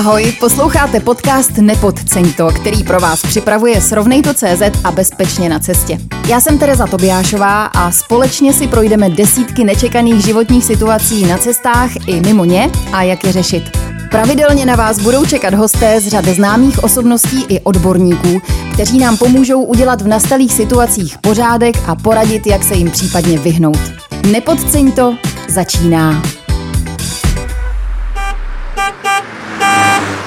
Ahoj, 0.00 0.32
posloucháte 0.40 1.00
podcast 1.00 1.58
Nepodceň 1.58 2.32
to, 2.32 2.46
který 2.46 2.84
pro 2.84 3.00
vás 3.00 3.22
připravuje 3.22 3.80
Srovnejto.cz 3.80 4.62
a 4.84 4.90
bezpečně 4.90 5.48
na 5.48 5.58
cestě. 5.58 5.98
Já 6.28 6.40
jsem 6.40 6.58
Tereza 6.58 6.86
Tobiášová 6.86 7.66
a 7.66 7.90
společně 7.90 8.52
si 8.52 8.68
projdeme 8.68 9.10
desítky 9.10 9.64
nečekaných 9.64 10.24
životních 10.24 10.64
situací 10.64 11.26
na 11.26 11.38
cestách 11.38 11.90
i 12.06 12.20
mimo 12.20 12.44
ně 12.44 12.70
a 12.92 13.02
jak 13.02 13.24
je 13.24 13.32
řešit. 13.32 13.78
Pravidelně 14.10 14.66
na 14.66 14.76
vás 14.76 14.98
budou 14.98 15.26
čekat 15.26 15.54
hosté 15.54 16.00
z 16.00 16.08
řady 16.08 16.34
známých 16.34 16.84
osobností 16.84 17.44
i 17.48 17.60
odborníků, 17.60 18.42
kteří 18.72 18.98
nám 18.98 19.16
pomůžou 19.16 19.62
udělat 19.62 20.02
v 20.02 20.08
nastalých 20.08 20.52
situacích 20.52 21.18
pořádek 21.18 21.76
a 21.86 21.94
poradit, 21.94 22.46
jak 22.46 22.64
se 22.64 22.74
jim 22.74 22.90
případně 22.90 23.38
vyhnout. 23.38 23.92
Nepodceň 24.26 24.92
to, 24.92 25.16
začíná. 25.48 26.22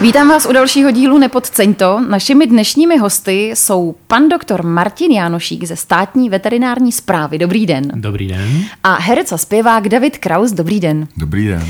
Vítám 0.03 0.29
vás 0.29 0.45
u 0.45 0.53
dalšího 0.53 0.91
dílu 0.91 1.17
Nepodceň 1.17 1.73
to. 1.73 1.99
Našimi 2.09 2.47
dnešními 2.47 2.97
hosty 2.97 3.51
jsou 3.53 3.95
pan 4.07 4.29
doktor 4.29 4.65
Martin 4.65 5.11
Jánošík 5.11 5.63
ze 5.63 5.75
státní 5.75 6.29
veterinární 6.29 6.91
zprávy. 6.91 7.37
Dobrý 7.37 7.65
den. 7.65 7.83
Dobrý 7.95 8.27
den. 8.27 8.63
A 8.83 8.93
herec 8.93 9.31
a 9.31 9.37
zpěvák 9.37 9.89
David 9.89 10.17
Kraus. 10.17 10.51
Dobrý 10.51 10.79
den. 10.79 11.07
Dobrý 11.17 11.47
den. 11.47 11.65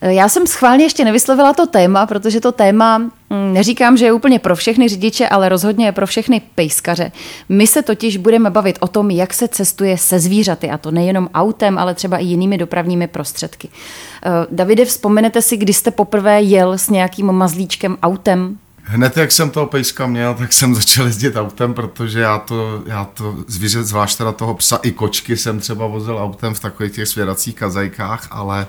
Já 0.00 0.28
jsem 0.28 0.46
schválně 0.46 0.84
ještě 0.84 1.04
nevyslovila 1.04 1.52
to 1.52 1.66
téma, 1.66 2.06
protože 2.06 2.40
to 2.40 2.52
téma, 2.52 2.98
mm, 2.98 3.52
neříkám, 3.52 3.96
že 3.96 4.04
je 4.04 4.12
úplně 4.12 4.38
pro 4.38 4.56
všechny 4.56 4.88
řidiče, 4.88 5.28
ale 5.28 5.48
rozhodně 5.48 5.86
je 5.86 5.92
pro 5.92 6.06
všechny 6.06 6.42
pejskaře. 6.54 7.12
My 7.48 7.66
se 7.66 7.82
totiž 7.82 8.16
budeme 8.16 8.50
bavit 8.50 8.78
o 8.80 8.88
tom, 8.88 9.10
jak 9.10 9.34
se 9.34 9.48
cestuje 9.48 9.98
se 9.98 10.18
zvířaty, 10.18 10.70
a 10.70 10.78
to 10.78 10.90
nejenom 10.90 11.28
autem, 11.34 11.78
ale 11.78 11.94
třeba 11.94 12.18
i 12.18 12.24
jinými 12.24 12.58
dopravními 12.58 13.06
prostředky. 13.06 13.68
Eh, 13.68 14.30
Davide, 14.50 14.84
vzpomenete 14.84 15.42
si, 15.42 15.56
kdy 15.56 15.72
jste 15.72 15.90
poprvé 15.90 16.42
jel 16.42 16.72
s 16.72 16.90
nějakým 16.90 17.32
mazlíčkem 17.32 17.96
autem? 18.02 18.58
Hned 18.90 19.16
jak 19.16 19.32
jsem 19.32 19.50
toho 19.50 19.66
pejska 19.66 20.06
měl, 20.06 20.34
tak 20.34 20.52
jsem 20.52 20.74
začal 20.74 21.06
jezdit 21.06 21.36
autem, 21.36 21.74
protože 21.74 22.20
já 22.20 22.38
to, 22.38 22.82
já 22.86 23.04
to 23.14 23.36
zvíře, 23.46 23.82
zvlášť 23.82 24.18
teda 24.18 24.32
toho 24.32 24.54
psa 24.54 24.78
i 24.82 24.92
kočky 24.92 25.36
jsem 25.36 25.60
třeba 25.60 25.86
vozil 25.86 26.18
autem 26.18 26.54
v 26.54 26.60
takových 26.60 26.92
těch 26.92 27.08
svědacích 27.08 27.54
kazajkách, 27.54 28.28
ale 28.30 28.66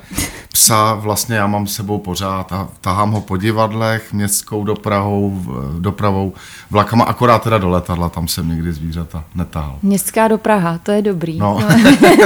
psa 0.51 0.93
vlastně 0.93 1.35
já 1.35 1.47
mám 1.47 1.67
s 1.67 1.75
sebou 1.75 1.97
pořád 1.97 2.53
a 2.53 2.67
tahám 2.81 3.11
ho 3.11 3.21
po 3.21 3.37
divadlech, 3.37 4.13
městskou 4.13 4.63
dopravou, 4.63 5.41
dopravou, 5.79 6.33
vlakama, 6.71 7.05
akorát 7.05 7.43
teda 7.43 7.57
do 7.57 7.69
letadla, 7.69 8.09
tam 8.09 8.27
jsem 8.27 8.49
nikdy 8.49 8.73
zvířata 8.73 9.23
netahal. 9.35 9.79
Městská 9.81 10.27
doprava, 10.27 10.77
to 10.77 10.91
je 10.91 11.01
dobrý. 11.01 11.39
No. 11.39 11.59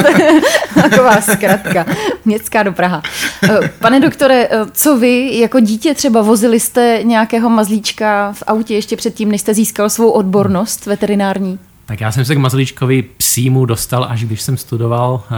Taková 0.74 1.22
zkratka. 1.22 1.86
Městská 2.26 2.64
doprava. 2.64 3.02
Eh, 3.44 3.68
Pane 3.80 4.00
doktore, 4.00 4.48
eh, 4.52 4.66
co 4.72 4.98
vy 4.98 5.40
jako 5.40 5.60
dítě 5.60 5.94
třeba 5.94 6.22
vozili 6.22 6.60
jste 6.60 7.00
nějakého 7.04 7.50
mazlíčka 7.84 8.34
v 8.34 8.44
autě 8.48 8.74
ještě 8.74 8.98
předtím, 8.98 9.32
než 9.32 9.42
jste 9.42 9.54
získal 9.54 9.90
svou 9.90 10.12
odbornost 10.12 10.86
veterinární? 10.86 11.60
Tak 11.86 12.02
já 12.02 12.12
jsem 12.12 12.26
se 12.26 12.36
k 12.36 12.38
mazlíčkovi 12.38 13.04
psímu 13.18 13.66
dostal, 13.66 14.06
až 14.10 14.24
když 14.24 14.42
jsem 14.42 14.58
studoval 14.58 15.14
uh, 15.14 15.38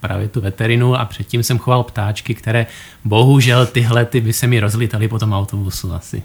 právě 0.00 0.28
tu 0.28 0.40
veterinu 0.40 0.96
a 0.96 1.04
předtím 1.04 1.42
jsem 1.42 1.58
choval 1.58 1.82
ptáčky, 1.82 2.34
které 2.34 2.66
bohužel 3.04 3.66
tyhle 3.66 4.04
ty 4.04 4.20
by 4.20 4.32
se 4.32 4.46
mi 4.46 4.60
rozlítaly 4.60 5.08
po 5.08 5.18
tom 5.18 5.32
autobusu 5.32 5.92
asi. 5.92 6.22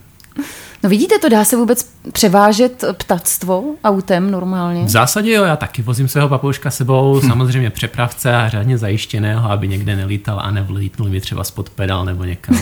No 0.83 0.89
vidíte, 0.89 1.19
to 1.19 1.29
dá 1.29 1.45
se 1.45 1.55
vůbec 1.55 1.89
převážet 2.11 2.83
ptactvo 2.93 3.63
autem 3.83 4.31
normálně? 4.31 4.85
V 4.85 4.89
zásadě 4.89 5.31
jo, 5.31 5.43
já 5.43 5.55
taky 5.55 5.81
vozím 5.81 6.07
svého 6.07 6.29
papouška 6.29 6.71
sebou, 6.71 7.19
hm. 7.23 7.27
samozřejmě 7.27 7.69
přepravce 7.69 8.35
a 8.35 8.49
řádně 8.49 8.77
zajištěného, 8.77 9.51
aby 9.51 9.67
někde 9.67 9.95
nelítal 9.95 10.39
a 10.39 10.51
nevlítnul 10.51 11.09
mi 11.09 11.21
třeba 11.21 11.43
spod 11.43 11.69
pedal 11.69 12.05
nebo 12.05 12.23
někam. 12.23 12.57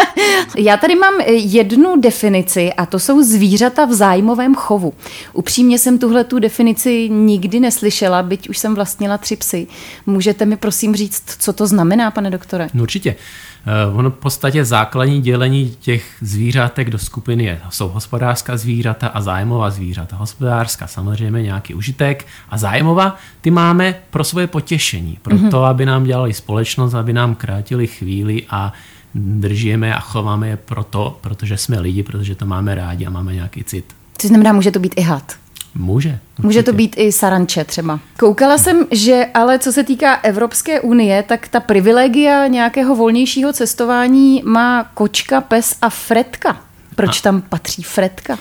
já 0.58 0.76
tady 0.76 0.94
mám 0.94 1.20
jednu 1.30 2.00
definici 2.00 2.72
a 2.72 2.86
to 2.86 2.98
jsou 2.98 3.22
zvířata 3.22 3.84
v 3.84 3.92
zájmovém 3.92 4.54
chovu. 4.54 4.92
Upřímně 5.32 5.78
jsem 5.78 5.98
tuhle 5.98 6.24
tu 6.24 6.38
definici 6.38 7.08
nikdy 7.08 7.60
neslyšela, 7.60 8.22
byť 8.22 8.48
už 8.48 8.58
jsem 8.58 8.74
vlastnila 8.74 9.18
tři 9.18 9.36
psy. 9.36 9.66
Můžete 10.06 10.46
mi 10.46 10.56
prosím 10.56 10.96
říct, 10.96 11.22
co 11.38 11.52
to 11.52 11.66
znamená, 11.66 12.10
pane 12.10 12.30
doktore? 12.30 12.68
No 12.74 12.82
určitě. 12.82 13.16
Eh, 13.66 13.92
ono 13.94 14.10
v 14.10 14.14
podstatě 14.14 14.64
základní 14.64 15.20
dělení 15.20 15.76
těch 15.80 16.16
zvířatek 16.20 16.90
do 16.90 16.98
skupiny 16.98 17.44
je, 17.44 17.60
jsou 17.70 17.88
hospodářská 17.88 18.56
zvířata 18.56 19.06
a 19.06 19.20
zájmová 19.20 19.70
zvířata. 19.70 20.16
Hospodářská 20.16 20.86
samozřejmě 20.86 21.42
nějaký 21.42 21.74
užitek 21.74 22.26
a 22.50 22.58
zájmová 22.58 23.16
ty 23.40 23.50
máme 23.50 23.94
pro 24.10 24.24
svoje 24.24 24.46
potěšení, 24.46 25.18
pro 25.22 25.36
mm-hmm. 25.36 25.50
to, 25.50 25.64
aby 25.64 25.86
nám 25.86 26.04
dělali 26.04 26.34
společnost, 26.34 26.94
aby 26.94 27.12
nám 27.12 27.34
krátili 27.34 27.86
chvíli 27.86 28.42
a 28.50 28.72
držíme 29.14 29.94
a 29.94 30.00
chováme 30.00 30.48
je 30.48 30.56
proto, 30.56 31.18
protože 31.20 31.56
jsme 31.56 31.80
lidi, 31.80 32.02
protože 32.02 32.34
to 32.34 32.46
máme 32.46 32.74
rádi 32.74 33.06
a 33.06 33.10
máme 33.10 33.34
nějaký 33.34 33.64
cit. 33.64 33.84
Co 34.18 34.28
znamená, 34.28 34.52
může 34.52 34.70
to 34.70 34.78
být 34.78 34.94
i 34.96 35.02
had? 35.02 35.32
Může. 35.74 36.08
Určitě. 36.08 36.46
Může 36.46 36.62
to 36.62 36.72
být 36.72 36.94
i 36.98 37.12
saranče 37.12 37.64
třeba. 37.64 38.00
Koukala 38.18 38.58
jsem, 38.58 38.86
že 38.90 39.26
ale 39.34 39.58
co 39.58 39.72
se 39.72 39.84
týká 39.84 40.14
Evropské 40.14 40.80
unie, 40.80 41.22
tak 41.22 41.48
ta 41.48 41.60
privilegia 41.60 42.46
nějakého 42.46 42.96
volnějšího 42.96 43.52
cestování 43.52 44.42
má 44.46 44.84
kočka, 44.94 45.40
pes 45.40 45.76
a 45.82 45.90
fretka. 45.90 46.56
Proč 46.96 47.20
a. 47.20 47.22
tam 47.22 47.42
patří 47.42 47.82
fretka? 47.82 48.38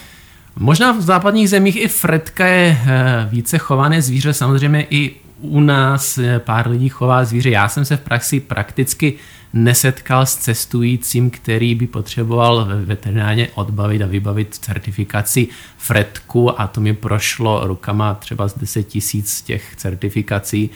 Možná 0.55 0.91
v 0.91 1.01
západních 1.01 1.49
zemích 1.49 1.75
i 1.75 1.87
fretka 1.87 2.45
je 2.47 2.77
eh, 2.81 3.27
více 3.29 3.57
chované 3.57 4.01
zvíře, 4.01 4.33
samozřejmě 4.33 4.87
i 4.89 5.15
u 5.41 5.59
nás 5.59 6.17
eh, 6.17 6.39
pár 6.39 6.69
lidí 6.69 6.89
chová 6.89 7.25
zvíře. 7.25 7.49
Já 7.49 7.69
jsem 7.69 7.85
se 7.85 7.97
v 7.97 8.01
praxi 8.01 8.39
prakticky 8.39 9.13
nesetkal 9.53 10.25
s 10.25 10.35
cestujícím, 10.35 11.29
který 11.29 11.75
by 11.75 11.87
potřeboval 11.87 12.67
veterinárně 12.85 13.49
odbavit 13.55 14.01
a 14.01 14.05
vybavit 14.05 14.55
certifikaci 14.55 15.47
fretku 15.77 16.61
a 16.61 16.67
to 16.67 16.81
mi 16.81 16.93
prošlo 16.93 17.67
rukama 17.67 18.13
třeba 18.13 18.47
z 18.47 18.57
10 18.57 18.83
tisíc 18.83 19.41
těch 19.41 19.75
certifikací. 19.75 20.69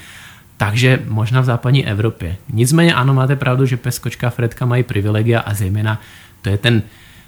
Takže 0.58 1.04
možná 1.08 1.42
v 1.42 1.46
západní 1.46 1.88
Evropě. 1.88 2.38
Nicméně 2.54 2.94
ano, 2.94 3.14
máte 3.14 3.36
pravdu, 3.36 3.66
že 3.66 3.78
pes, 3.78 4.00
kočka, 4.00 4.30
fretka 4.30 4.66
mají 4.66 4.84
privilegia 4.84 5.40
a 5.40 5.54
zejména 5.54 6.02
to 6.42 6.50
je 6.50 6.58
ten 6.58 6.84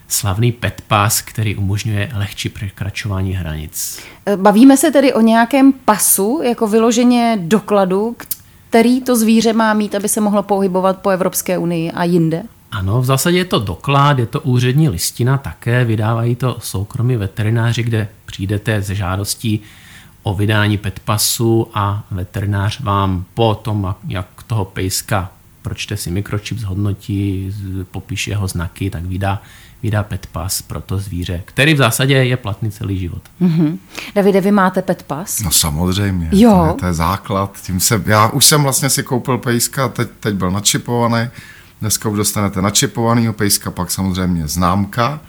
slavný 0.08 0.52
pet 0.52 0.82
pass, 0.88 1.22
který 1.22 1.56
umožňuje 1.56 2.10
lehčí 2.14 2.50
překračování 2.50 3.34
hranic. 3.34 4.04
Bavíme 4.36 4.78
se 4.78 4.92
tedy 4.92 5.14
o 5.14 5.22
nějakém 5.22 5.74
pasu, 5.74 6.42
jako 6.44 6.68
vyloženě 6.68 7.38
dokladu, 7.42 8.16
který 8.76 9.02
to 9.02 9.16
zvíře 9.16 9.54
má 9.54 9.74
mít, 9.74 9.96
aby 9.96 10.10
se 10.10 10.22
mohlo 10.22 10.44
pohybovat 10.44 11.00
po 11.00 11.10
Evropské 11.10 11.58
unii 11.58 11.92
a 11.92 12.04
jinde? 12.04 12.44
Ano, 12.72 13.02
v 13.02 13.06
zásadě 13.06 13.38
je 13.38 13.46
to 13.46 13.60
doklad, 13.60 14.20
je 14.20 14.26
to 14.26 14.42
úřední 14.42 14.90
listina 14.90 15.38
také, 15.38 15.86
vydávají 15.86 16.36
to 16.36 16.58
soukromí 16.60 17.16
veterináři, 17.16 17.84
kde 17.84 18.08
přijdete 18.26 18.82
ze 18.82 18.96
žádostí 18.96 19.62
o 20.24 20.34
vydání 20.34 20.78
petpasu 20.78 21.68
a 21.74 22.04
veterinář 22.12 22.80
vám 22.80 23.26
po 23.34 23.56
tom, 23.56 23.96
jak 24.08 24.44
toho 24.48 24.66
pejska 24.66 25.32
pročte 25.62 25.98
si 25.98 26.12
mikročip, 26.12 26.58
zhodnotí, 26.58 27.54
popíše 27.92 28.32
jeho 28.32 28.48
znaky, 28.48 28.90
tak 28.90 29.06
vydá 29.06 29.42
vydá 29.84 30.04
pet 30.04 30.28
pas 30.28 30.62
pro 30.62 30.82
to 30.82 30.98
zvíře, 30.98 31.42
který 31.46 31.74
v 31.74 31.78
zásadě 31.78 32.14
je 32.14 32.38
platný 32.38 32.72
celý 32.72 33.00
život. 33.00 33.22
Mm-hmm. 33.42 33.78
Davide, 34.16 34.42
vy 34.42 34.52
máte 34.52 34.82
pet 34.82 35.04
pas? 35.04 35.40
No 35.40 35.52
samozřejmě, 35.52 36.30
jo. 36.32 36.52
To, 36.52 36.68
je, 36.68 36.74
to 36.80 36.86
je 36.86 36.94
základ. 36.94 37.58
Tím 37.62 37.80
se, 37.80 38.04
já 38.06 38.28
už 38.28 38.46
jsem 38.46 38.64
vlastně 38.64 38.90
si 38.90 39.04
koupil 39.04 39.38
pejska, 39.38 39.88
teď, 39.90 40.10
teď 40.20 40.36
byl 40.36 40.52
načipovaný, 40.52 41.30
dneska 41.82 42.10
už 42.10 42.18
dostanete 42.18 42.62
načipovanýho 42.62 43.34
pejska, 43.34 43.72
pak 43.72 43.92
samozřejmě 43.92 44.48
známka, 44.48 45.20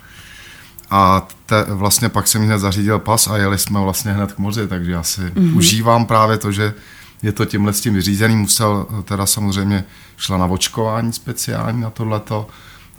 a 0.89 1.27
te, 1.45 1.63
vlastně 1.63 2.09
pak 2.09 2.27
jsem 2.27 2.45
hned 2.45 2.59
zařídil 2.59 2.99
pas 2.99 3.27
a 3.27 3.37
jeli 3.37 3.57
jsme 3.57 3.79
vlastně 3.79 4.11
hned 4.11 4.33
k 4.33 4.37
moři, 4.37 4.67
takže 4.67 4.91
já 4.91 5.03
si 5.03 5.21
mm-hmm. 5.21 5.57
užívám 5.57 6.05
právě 6.05 6.37
to, 6.37 6.51
že 6.51 6.73
je 7.21 7.31
to 7.31 7.45
tímhle 7.45 7.73
s 7.73 7.81
tím 7.81 7.93
vyřízený. 7.93 8.35
Musel 8.35 8.85
teda 9.05 9.25
samozřejmě 9.25 9.83
šla 10.17 10.37
na 10.37 10.45
očkování 10.45 11.13
speciální 11.13 11.81
na 11.81 11.89
tohleto, 11.89 12.47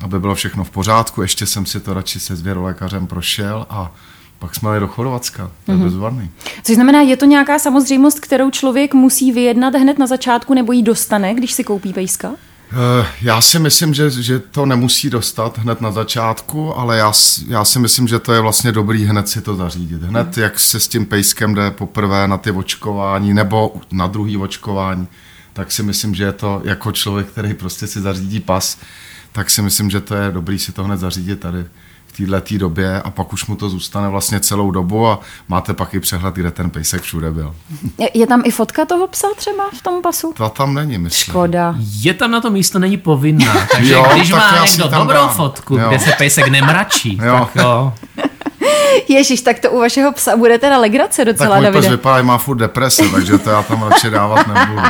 aby 0.00 0.20
bylo 0.20 0.34
všechno 0.34 0.64
v 0.64 0.70
pořádku. 0.70 1.22
Ještě 1.22 1.46
jsem 1.46 1.66
si 1.66 1.80
to 1.80 1.94
radši 1.94 2.20
se 2.20 2.36
zvěrolékařem 2.36 3.06
prošel 3.06 3.66
a 3.70 3.92
pak 4.38 4.54
jsme 4.54 4.68
jeli 4.68 4.80
do 4.80 4.88
Chorvatska, 4.88 5.50
to 5.66 5.72
je 5.72 5.78
mm-hmm. 5.78 5.82
bezvadný. 5.82 6.30
Což 6.62 6.74
znamená, 6.74 7.00
je 7.00 7.16
to 7.16 7.24
nějaká 7.24 7.58
samozřejmost, 7.58 8.20
kterou 8.20 8.50
člověk 8.50 8.94
musí 8.94 9.32
vyjednat 9.32 9.74
hned 9.74 9.98
na 9.98 10.06
začátku 10.06 10.54
nebo 10.54 10.72
ji 10.72 10.82
dostane, 10.82 11.34
když 11.34 11.52
si 11.52 11.64
koupí 11.64 11.92
pejska? 11.92 12.30
Eh, 12.72 13.06
já 13.22 13.40
si 13.40 13.58
myslím, 13.58 13.94
že, 13.94 14.10
že 14.10 14.38
to 14.38 14.66
nemusí 14.66 15.10
dostat 15.10 15.58
hned 15.58 15.80
na 15.80 15.92
začátku, 15.92 16.78
ale 16.78 16.98
já, 16.98 17.12
já 17.48 17.64
si 17.64 17.78
myslím, 17.78 18.08
že 18.08 18.18
to 18.18 18.32
je 18.32 18.40
vlastně 18.40 18.72
dobrý 18.72 19.04
hned 19.04 19.28
si 19.28 19.40
to 19.40 19.56
zařídit. 19.56 20.02
Hned, 20.02 20.36
mm. 20.36 20.42
jak 20.42 20.60
se 20.60 20.80
s 20.80 20.88
tím 20.88 21.06
pejskem 21.06 21.54
jde 21.54 21.70
poprvé 21.70 22.28
na 22.28 22.38
ty 22.38 22.50
očkování 22.50 23.34
nebo 23.34 23.80
na 23.92 24.06
druhý 24.06 24.36
očkování, 24.36 25.08
tak 25.52 25.72
si 25.72 25.82
myslím, 25.82 26.14
že 26.14 26.24
je 26.24 26.32
to 26.32 26.62
jako 26.64 26.92
člověk, 26.92 27.26
který 27.26 27.54
prostě 27.54 27.86
si 27.86 28.00
zařídí 28.00 28.40
pas, 28.40 28.78
tak 29.32 29.50
si 29.50 29.62
myslím, 29.62 29.90
že 29.90 30.00
to 30.00 30.14
je 30.14 30.30
dobrý 30.30 30.58
si 30.58 30.72
to 30.72 30.84
hned 30.84 30.96
zařídit 31.00 31.40
tady 31.40 31.64
v 32.06 32.26
této 32.40 32.58
době 32.58 33.02
a 33.02 33.10
pak 33.10 33.32
už 33.32 33.46
mu 33.46 33.56
to 33.56 33.68
zůstane 33.68 34.08
vlastně 34.08 34.40
celou 34.40 34.70
dobu 34.70 35.08
a 35.08 35.20
máte 35.48 35.74
pak 35.74 35.94
i 35.94 36.00
přehled, 36.00 36.34
kde 36.34 36.50
ten 36.50 36.70
pejsek 36.70 37.02
všude 37.02 37.30
byl. 37.30 37.54
Je, 37.98 38.10
je 38.14 38.26
tam 38.26 38.42
i 38.44 38.50
fotka 38.50 38.84
toho 38.84 39.06
psa 39.06 39.26
třeba 39.36 39.64
v 39.78 39.82
tom 39.82 40.02
pasu? 40.02 40.32
To 40.36 40.48
tam 40.48 40.74
není, 40.74 40.98
myslím. 40.98 41.32
Škoda. 41.32 41.74
Je 42.00 42.14
tam 42.14 42.30
na 42.30 42.40
to 42.40 42.50
místo, 42.50 42.78
není 42.78 42.96
povinná. 42.96 43.66
Takže 43.72 43.92
Jo, 43.92 44.06
když 44.14 44.28
tak 44.30 44.38
má 44.52 44.64
někdo 44.64 44.88
tam 44.88 45.00
dobrou 45.02 45.20
dám. 45.20 45.28
fotku, 45.28 45.76
Jo. 45.76 45.88
kde 45.88 45.98
se 45.98 46.12
pejsek 46.18 46.48
nemračí, 46.48 47.20
Jo. 47.24 47.38
tak 47.54 47.64
jo. 47.64 47.92
Ježíš, 49.08 49.40
tak 49.40 49.58
to 49.58 49.70
u 49.70 49.78
vašeho 49.78 50.12
psa 50.12 50.36
bude 50.36 50.58
teda 50.58 50.78
legrace 50.78 51.24
Tak 51.24 51.34
docela, 51.34 51.60
můj 51.60 51.70
pes 51.72 51.88
vypadá, 51.88 52.16
že 52.18 52.22
má 52.22 52.38
furt 52.38 52.56
deprese, 52.56 53.08
takže 53.08 53.38
to 53.38 53.50
já 53.50 53.62
tam 53.62 53.82
radši 53.82 54.10
dávat 54.10 54.46
nebudu. 54.46 54.82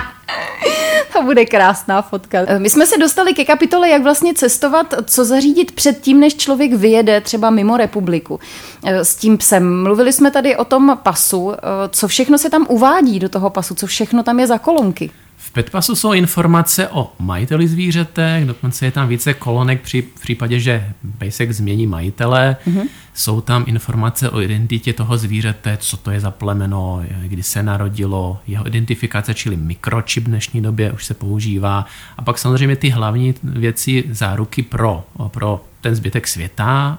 To 1.19 1.25
bude 1.25 1.47
krásná 1.47 2.03
fotka. 2.03 2.39
My 2.59 2.71
jsme 2.71 2.87
se 2.87 2.99
dostali 2.99 3.35
ke 3.35 3.45
kapitole, 3.45 3.89
jak 3.89 4.03
vlastně 4.03 4.35
cestovat, 4.35 4.95
co 5.05 5.25
zařídit 5.25 5.73
před 5.73 6.01
tím, 6.01 6.21
než 6.21 6.37
člověk 6.37 6.73
vyjede 6.73 7.21
třeba 7.21 7.51
mimo 7.51 7.77
republiku 7.77 8.41
s 8.85 9.17
tím 9.17 9.39
psem. 9.39 9.83
Mluvili 9.83 10.13
jsme 10.13 10.31
tady 10.31 10.57
o 10.57 10.65
tom 10.65 10.99
pasu, 11.03 11.53
co 11.91 12.09
všechno 12.09 12.39
se 12.39 12.51
tam 12.51 12.67
uvádí 12.69 13.19
do 13.19 13.29
toho 13.29 13.51
pasu, 13.51 13.75
co 13.75 13.87
všechno 13.87 14.23
tam 14.23 14.41
je 14.41 14.47
za 14.47 14.59
kolonky. 14.59 15.11
Petpasu 15.59 15.95
jsou 15.95 16.13
informace 16.13 16.89
o 16.89 17.13
majiteli 17.19 17.69
zvířete, 17.69 18.43
dokonce 18.47 18.85
je 18.85 18.91
tam 18.91 19.09
více 19.09 19.35
kolonek 19.35 19.81
při 19.81 20.03
v 20.03 20.21
případě, 20.21 20.61
že 20.61 20.93
pejsek 21.19 21.53
změní 21.53 21.87
majitele. 21.87 22.57
Mm-hmm. 22.67 22.89
Jsou 23.15 23.41
tam 23.41 23.65
informace 23.67 24.31
o 24.31 24.41
identitě 24.41 24.93
toho 24.93 25.19
zvířete, 25.19 25.77
co 25.81 25.97
to 25.97 26.11
je 26.11 26.21
za 26.21 26.31
plemeno, 26.31 27.03
kdy 27.23 27.43
se 27.43 27.63
narodilo, 27.63 28.39
jeho 28.47 28.67
identifikace, 28.67 29.35
čili 29.35 29.57
mikročip 29.57 30.25
v 30.25 30.27
dnešní 30.27 30.63
době 30.63 30.93
už 30.93 31.05
se 31.05 31.15
používá. 31.15 31.87
A 32.17 32.23
pak 32.23 32.39
samozřejmě 32.39 32.77
ty 32.77 32.89
hlavní 32.89 33.35
věci, 33.43 34.05
záruky 34.11 34.63
pro, 34.63 35.05
pro 35.29 35.65
ten 35.81 35.95
zbytek 35.95 36.29
světa, 36.29 36.99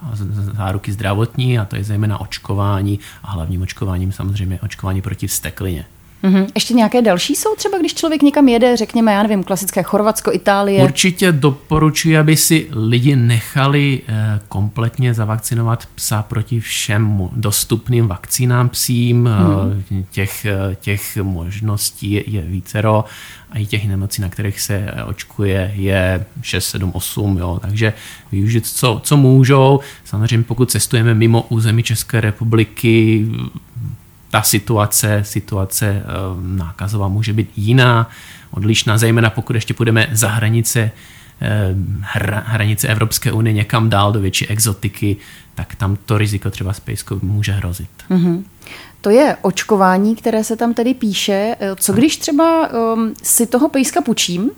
záruky 0.55 0.91
zdravotní, 0.91 1.59
a 1.59 1.65
to 1.65 1.75
je 1.75 1.83
zejména 1.83 2.21
očkování 2.21 2.99
a 3.23 3.31
hlavním 3.31 3.61
očkováním 3.61 4.11
samozřejmě 4.11 4.59
očkování 4.61 5.01
proti 5.01 5.27
vzteklině. 5.27 5.85
Mhm. 6.23 6.47
Ještě 6.55 6.73
nějaké 6.73 7.01
další 7.01 7.35
jsou 7.35 7.55
třeba, 7.55 7.77
když 7.77 7.93
člověk 7.93 8.21
někam 8.21 8.47
jede, 8.47 8.77
řekněme, 8.77 9.13
já 9.13 9.23
nevím, 9.23 9.43
klasické 9.43 9.83
Chorvatsko, 9.83 10.31
Itálie. 10.33 10.83
Určitě 10.83 11.31
doporučuji, 11.31 12.17
aby 12.17 12.37
si 12.37 12.67
lidi 12.71 13.15
nechali 13.15 14.01
eh, 14.07 14.39
kompletně 14.47 15.13
zavakcinovat 15.13 15.85
psa 15.95 16.23
proti 16.23 16.59
všem 16.59 17.29
dostupným 17.31 18.07
vakcínám 18.07 18.69
psím. 18.69 19.29
Hmm. 19.89 20.05
Těch, 20.11 20.45
eh, 20.45 20.75
těch 20.81 21.17
možností 21.17 22.23
je, 22.27 22.41
vícero 22.41 23.05
a 23.51 23.57
i 23.57 23.65
těch 23.65 23.87
nemocí, 23.87 24.21
na 24.21 24.29
kterých 24.29 24.61
se 24.61 24.87
očkuje, 25.05 25.71
je 25.75 26.25
6, 26.41 26.65
7, 26.65 26.91
8. 26.91 27.37
Jo. 27.37 27.59
Takže 27.61 27.93
využít, 28.31 28.67
co, 28.67 29.01
co 29.03 29.17
můžou. 29.17 29.79
Samozřejmě 30.05 30.43
pokud 30.43 30.71
cestujeme 30.71 31.13
mimo 31.13 31.41
území 31.49 31.83
České 31.83 32.21
republiky, 32.21 33.25
ta 34.31 34.41
situace, 34.41 35.19
situace 35.25 36.03
nákazová 36.41 37.07
může 37.07 37.33
být 37.33 37.49
jiná, 37.55 38.09
odlišná, 38.51 38.97
zejména 38.97 39.29
pokud 39.29 39.55
ještě 39.55 39.73
půjdeme 39.73 40.07
za 40.11 40.29
hranice 40.29 40.91
hra, 42.01 42.43
hranice 42.45 42.87
Evropské 42.87 43.31
unie 43.31 43.53
někam 43.53 43.89
dál 43.89 44.11
do 44.11 44.19
větší 44.19 44.47
exotiky, 44.47 45.17
tak 45.55 45.75
tam 45.75 45.97
to 46.05 46.17
riziko 46.17 46.49
třeba 46.49 46.73
s 46.73 46.79
pejskou 46.79 47.19
může 47.21 47.51
hrozit. 47.51 47.89
Mm-hmm. 48.09 48.43
To 49.01 49.09
je 49.09 49.37
očkování, 49.41 50.15
které 50.15 50.43
se 50.43 50.55
tam 50.55 50.73
tedy 50.73 50.93
píše. 50.93 51.55
Co 51.75 51.93
když 51.93 52.17
třeba 52.17 52.69
um, 52.73 53.13
si 53.23 53.45
toho 53.45 53.69
pejska 53.69 54.01
půjčím 54.01 54.51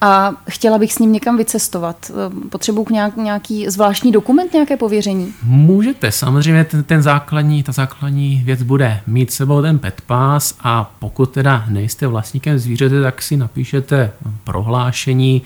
a 0.00 0.32
chtěla 0.50 0.78
bych 0.78 0.92
s 0.92 0.98
ním 0.98 1.12
někam 1.12 1.36
vycestovat? 1.36 2.10
Potřebuji 2.50 2.86
nějak, 2.90 3.16
nějaký 3.16 3.68
zvláštní 3.68 4.12
dokument, 4.12 4.52
nějaké 4.52 4.76
pověření? 4.76 5.32
Můžete, 5.42 6.12
samozřejmě 6.12 6.64
ten, 6.64 6.84
ten 6.84 7.02
základní, 7.02 7.62
ta 7.62 7.72
základní 7.72 8.42
věc 8.44 8.62
bude 8.62 9.00
mít 9.06 9.30
sebou 9.30 9.62
ten 9.62 9.78
pet 9.78 10.00
pass 10.00 10.54
a 10.60 10.94
pokud 10.98 11.30
teda 11.30 11.64
nejste 11.68 12.06
vlastníkem 12.06 12.58
zvířete, 12.58 13.02
tak 13.02 13.22
si 13.22 13.36
napíšete 13.36 14.12
prohlášení, 14.44 15.42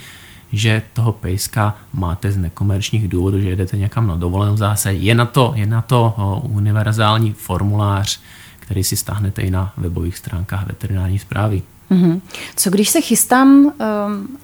že 0.52 0.82
toho 0.92 1.12
pejska 1.12 1.76
máte 1.92 2.32
z 2.32 2.36
nekomerčních 2.36 3.08
důvodů, 3.08 3.40
že 3.40 3.48
jedete 3.48 3.76
někam 3.76 4.06
na 4.06 4.16
dovolenou 4.16 4.56
zase. 4.56 4.92
Je 4.92 5.14
na 5.14 5.26
to, 5.26 5.52
je 5.56 5.66
na 5.66 5.82
to 5.82 6.14
univerzální 6.42 7.32
formulář, 7.32 8.20
který 8.58 8.84
si 8.84 8.96
stáhnete 8.96 9.42
i 9.42 9.50
na 9.50 9.72
webových 9.76 10.18
stránkách 10.18 10.66
veterinární 10.66 11.18
zprávy. 11.18 11.62
Mm-hmm. 11.94 12.20
Co 12.56 12.70
když 12.70 12.88
se 12.88 13.00
chystám 13.00 13.48
um, 13.48 13.72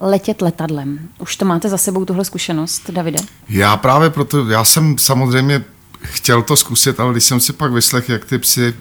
letět 0.01 0.43
letadlem? 0.43 0.99
Už 1.19 1.37
to 1.37 1.45
máte 1.45 1.69
za 1.69 1.79
sebou 1.79 2.05
tuhle 2.05 2.25
zkušenost, 2.25 2.91
Davide? 2.91 3.19
Já 3.49 3.77
právě 3.77 4.11
proto, 4.11 4.49
já 4.49 4.65
jsem 4.65 4.99
samozřejmě 4.99 5.65
chtěl 6.03 6.43
to 6.43 6.57
zkusit, 6.57 7.01
ale 7.01 7.13
když 7.13 7.25
jsem 7.25 7.41
si 7.41 7.53
pak 7.53 7.73
vyslechl, 7.73 8.13
jak 8.13 8.25
ty 8.25 8.39
psy 8.39 8.75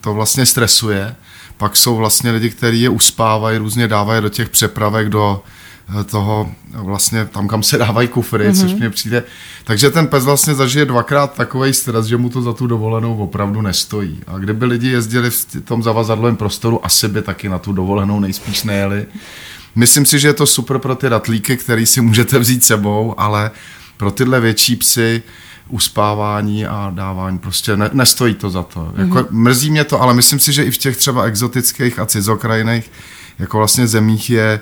to 0.00 0.14
vlastně 0.14 0.46
stresuje, 0.46 1.16
pak 1.56 1.76
jsou 1.76 1.96
vlastně 1.96 2.30
lidi, 2.30 2.50
kteří 2.50 2.80
je 2.82 2.88
uspávají, 2.88 3.58
různě 3.58 3.88
dávají 3.88 4.22
do 4.22 4.28
těch 4.28 4.48
přepravek, 4.48 5.08
do 5.08 5.42
toho 6.06 6.50
vlastně 6.72 7.24
tam, 7.24 7.48
kam 7.48 7.62
se 7.62 7.78
dávají 7.78 8.08
kufry, 8.08 8.48
mm-hmm. 8.48 8.60
což 8.60 8.72
mě 8.72 8.90
přijde. 8.90 9.22
Takže 9.64 9.90
ten 9.90 10.06
pes 10.06 10.24
vlastně 10.24 10.54
zažije 10.54 10.84
dvakrát 10.84 11.34
takový 11.34 11.72
stres, 11.72 12.06
že 12.06 12.16
mu 12.16 12.28
to 12.28 12.42
za 12.42 12.52
tu 12.52 12.66
dovolenou 12.66 13.16
opravdu 13.16 13.62
nestojí. 13.62 14.20
A 14.26 14.38
kdyby 14.38 14.64
lidi 14.64 14.88
jezdili 14.88 15.30
v 15.30 15.46
tom 15.64 15.82
zavazadlovém 15.82 16.36
prostoru, 16.36 16.86
asi 16.86 17.08
by 17.08 17.22
taky 17.22 17.48
na 17.48 17.58
tu 17.58 17.72
dovolenou 17.72 18.20
nejspíš 18.20 18.62
nejeli. 18.62 19.06
Myslím 19.74 20.06
si, 20.06 20.18
že 20.18 20.28
je 20.28 20.34
to 20.34 20.46
super 20.46 20.78
pro 20.78 20.94
ty 20.94 21.08
ratlíky, 21.08 21.56
který 21.56 21.86
si 21.86 22.00
můžete 22.00 22.38
vzít 22.38 22.64
sebou, 22.64 23.14
ale 23.16 23.50
pro 23.96 24.10
tyhle 24.10 24.40
větší 24.40 24.76
psy 24.76 25.22
uspávání 25.68 26.66
a 26.66 26.92
dávání 26.94 27.38
prostě 27.38 27.76
ne, 27.76 27.90
nestojí 27.92 28.34
to 28.34 28.50
za 28.50 28.62
to. 28.62 28.80
Mm-hmm. 28.80 29.00
Jako, 29.00 29.28
mrzí 29.30 29.70
mě 29.70 29.84
to, 29.84 30.02
ale 30.02 30.14
myslím 30.14 30.38
si, 30.38 30.52
že 30.52 30.64
i 30.64 30.70
v 30.70 30.78
těch 30.78 30.96
třeba 30.96 31.22
exotických 31.22 31.98
a 31.98 32.06
cizokrajinných 32.06 32.90
jako 33.38 33.58
vlastně 33.58 33.86
zemích 33.86 34.30
je 34.30 34.60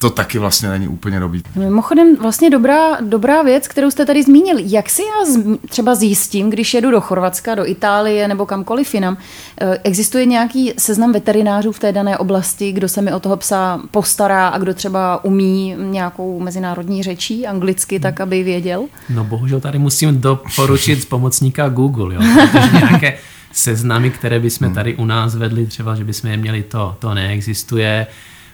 to 0.00 0.10
taky 0.10 0.38
vlastně 0.38 0.68
není 0.68 0.88
úplně 0.88 1.20
dobrý. 1.20 1.42
Mimochodem 1.56 2.16
vlastně 2.16 2.50
dobrá, 2.50 3.00
dobrá 3.00 3.42
věc, 3.42 3.68
kterou 3.68 3.90
jste 3.90 4.06
tady 4.06 4.22
zmínil. 4.22 4.56
Jak 4.58 4.90
si 4.90 5.02
já 5.02 5.32
z, 5.32 5.58
třeba 5.68 5.94
zjistím, 5.94 6.50
když 6.50 6.74
jedu 6.74 6.90
do 6.90 7.00
Chorvatska, 7.00 7.54
do 7.54 7.66
Itálie 7.66 8.28
nebo 8.28 8.46
kamkoliv 8.46 8.94
jinam, 8.94 9.16
existuje 9.84 10.26
nějaký 10.26 10.72
seznam 10.78 11.12
veterinářů 11.12 11.72
v 11.72 11.78
té 11.78 11.92
dané 11.92 12.18
oblasti, 12.18 12.72
kdo 12.72 12.88
se 12.88 13.02
mi 13.02 13.12
o 13.12 13.20
toho 13.20 13.36
psa 13.36 13.80
postará 13.90 14.48
a 14.48 14.58
kdo 14.58 14.74
třeba 14.74 15.24
umí 15.24 15.76
nějakou 15.78 16.40
mezinárodní 16.40 17.02
řečí 17.02 17.46
anglicky, 17.46 18.00
tak 18.00 18.20
aby 18.20 18.42
věděl? 18.42 18.84
No 19.10 19.24
bohužel 19.24 19.60
tady 19.60 19.78
musím 19.78 20.20
doporučit 20.20 21.02
z 21.02 21.04
pomocníka 21.04 21.68
Google, 21.68 22.14
jo, 22.14 22.20
protože 22.20 22.68
nějaké 22.88 23.18
seznamy, 23.52 24.10
které 24.10 24.40
bychom 24.40 24.74
tady 24.74 24.94
u 24.94 25.04
nás 25.04 25.34
vedli, 25.34 25.66
třeba, 25.66 25.94
že 25.94 26.04
bychom 26.04 26.30
je 26.30 26.36
měli, 26.36 26.62
to, 26.62 26.96
to 26.98 27.14
neexistuje. 27.14 28.06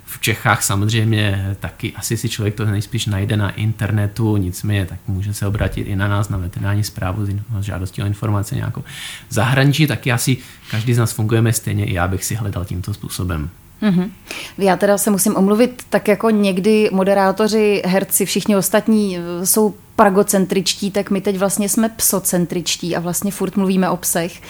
V 0.09 0.21
Čechách 0.21 0.63
samozřejmě 0.63 1.57
taky 1.61 1.93
asi 1.97 2.17
si 2.17 2.29
člověk 2.29 2.55
to 2.55 2.65
nejspíš 2.65 3.07
najde 3.07 3.37
na 3.37 3.51
internetu, 3.51 4.37
nicméně 4.37 4.87
tak 4.87 4.99
může 5.07 5.35
se 5.35 5.47
obrátit 5.47 5.83
i 5.83 5.97
na 5.97 6.09
nás, 6.09 6.29
na 6.29 6.39
veterinární 6.39 6.85
zprávu 6.85 7.27
s 7.61 7.65
žádostí 7.65 8.03
o 8.03 8.07
informace 8.07 8.55
nějakou. 8.55 8.85
V 9.29 9.35
zahraničí 9.35 9.87
taky 9.87 10.13
asi 10.13 10.37
každý 10.71 10.95
z 10.95 10.99
nás 10.99 11.13
fungujeme 11.13 11.53
stejně, 11.53 11.85
i 11.85 11.95
já 11.95 12.09
bych 12.09 12.25
si 12.25 12.35
hledal 12.35 12.65
tímto 12.65 12.95
způsobem. 12.95 13.51
Mm-hmm. 13.83 14.11
Já 14.59 14.77
teda 14.77 14.99
se 14.99 15.11
musím 15.11 15.37
omluvit, 15.37 15.83
tak 15.91 16.09
jako 16.09 16.31
někdy 16.31 16.91
moderátoři, 16.93 17.83
herci, 17.87 18.27
všichni 18.27 18.57
ostatní 18.57 19.19
jsou 19.45 19.75
pragocentričtí, 19.97 20.91
tak 20.91 21.11
my 21.11 21.21
teď 21.21 21.39
vlastně 21.39 21.69
jsme 21.69 21.89
psocentričtí 21.89 22.97
a 22.97 23.01
vlastně 23.01 23.31
furt 23.31 23.57
mluvíme 23.57 23.91
o 23.91 23.97
psech. 23.97 24.43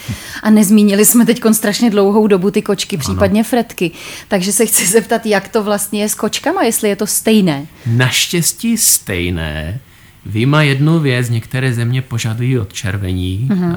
A 0.42 0.50
nezmínili 0.50 1.04
jsme 1.04 1.26
teď 1.26 1.40
strašně 1.52 1.90
dlouhou 1.90 2.26
dobu 2.26 2.50
ty 2.50 2.62
kočky, 2.62 2.96
případně 2.96 3.44
fretky. 3.44 3.90
Takže 4.28 4.52
se 4.52 4.66
chci 4.66 4.86
zeptat, 4.86 5.26
jak 5.26 5.48
to 5.48 5.62
vlastně 5.62 6.00
je 6.00 6.08
s 6.08 6.14
kočkama, 6.14 6.62
jestli 6.62 6.88
je 6.88 6.96
to 6.96 7.06
stejné. 7.06 7.66
Naštěstí 7.86 8.76
stejné. 8.76 9.80
Vyjma 10.26 10.62
jednu 10.62 11.00
věc, 11.00 11.30
některé 11.30 11.74
země 11.74 12.02
požadují 12.02 12.58
odčervení, 12.58 13.48
mm-hmm. 13.50 13.74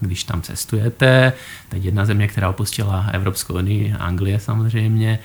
když 0.00 0.24
tam 0.24 0.42
cestujete. 0.42 1.32
Teď 1.68 1.84
jedna 1.84 2.04
země, 2.04 2.28
která 2.28 2.50
opustila 2.50 3.06
Evropskou 3.12 3.54
unii, 3.54 3.94
Anglie 3.98 4.40
samozřejmě, 4.40 5.18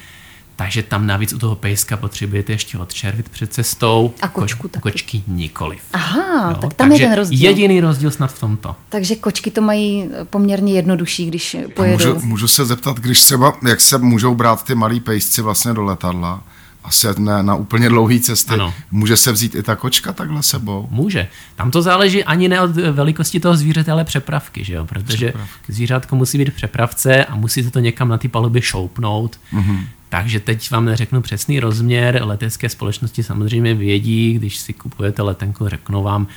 takže 0.56 0.84
tam 0.84 1.08
navíc 1.08 1.34
u 1.34 1.40
toho 1.40 1.56
pejska 1.56 1.98
potřebujete 1.98 2.52
ještě 2.52 2.78
odčervit 2.78 3.30
před 3.30 3.54
cestou. 3.54 4.14
A 4.22 4.28
kočku 4.28 4.68
taky. 4.68 4.82
Kočky 4.82 5.24
nikoliv. 5.28 5.82
Aha, 5.94 6.50
no, 6.50 6.56
tak 6.56 6.74
tam 6.74 6.92
je 6.92 7.00
ten 7.00 7.14
rozdíl. 7.14 7.50
Jediný 7.50 7.82
rozdíl 7.82 8.12
snad 8.12 8.34
v 8.34 8.40
tomto. 8.40 8.76
Takže 8.90 9.16
kočky 9.16 9.52
to 9.52 9.62
mají 9.62 10.10
poměrně 10.24 10.74
jednodušší, 10.74 11.28
když 11.28 11.58
pojedou. 11.74 12.14
Můžu, 12.14 12.26
můžu 12.26 12.48
se 12.48 12.66
zeptat, 12.66 13.00
když 13.00 13.22
třeba, 13.22 13.54
jak 13.68 13.82
se 13.82 13.98
můžou 13.98 14.36
brát 14.36 14.64
ty 14.64 14.76
malí 14.76 15.00
pejsci 15.00 15.42
vlastně 15.42 15.74
do 15.74 15.84
letadla? 15.84 16.44
asi 16.86 17.08
ne, 17.18 17.44
na 17.44 17.56
úplně 17.56 17.90
dlouhé 17.90 18.20
cesty. 18.20 18.54
Ano. 18.54 18.74
Může 18.92 19.18
se 19.18 19.32
vzít 19.32 19.56
i 19.56 19.64
ta 19.64 19.76
kočka 19.76 20.14
takhle 20.14 20.44
sebou? 20.44 20.88
Může. 20.92 21.28
Tam 21.56 21.72
to 21.72 21.82
záleží 21.82 22.24
ani 22.24 22.48
ne 22.48 22.62
od 22.62 22.72
velikosti 22.72 23.40
toho 23.40 23.58
zvířete, 23.58 23.92
ale 23.92 24.04
přepravky, 24.04 24.64
že 24.64 24.74
jo? 24.74 24.86
protože 24.86 25.28
přepravky. 25.28 25.74
zvířátko 25.74 26.16
musí 26.16 26.38
být 26.38 26.50
v 26.50 26.56
přepravce 26.56 27.26
a 27.26 27.36
musí 27.36 27.64
se 27.64 27.72
to 27.72 27.80
někam 27.80 28.08
na 28.08 28.18
ty 28.18 28.28
palubě 28.28 28.62
šoupnout. 28.62 29.40
Mm-hmm. 29.54 29.80
Takže 30.16 30.40
teď 30.40 30.72
vám 30.72 30.86
neřeknu 30.86 31.22
přesný 31.22 31.60
rozměr. 31.60 32.22
Letecké 32.24 32.70
společnosti 32.70 33.24
samozřejmě 33.24 33.74
vědí, 33.74 34.34
když 34.34 34.58
si 34.58 34.74
kupujete 34.74 35.22
letenku, 35.22 35.68
řeknou 35.68 36.04
vám, 36.04 36.28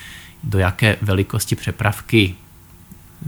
do 0.45 0.59
jaké 0.59 0.97
velikosti 1.03 1.57
přepravky 1.57 2.35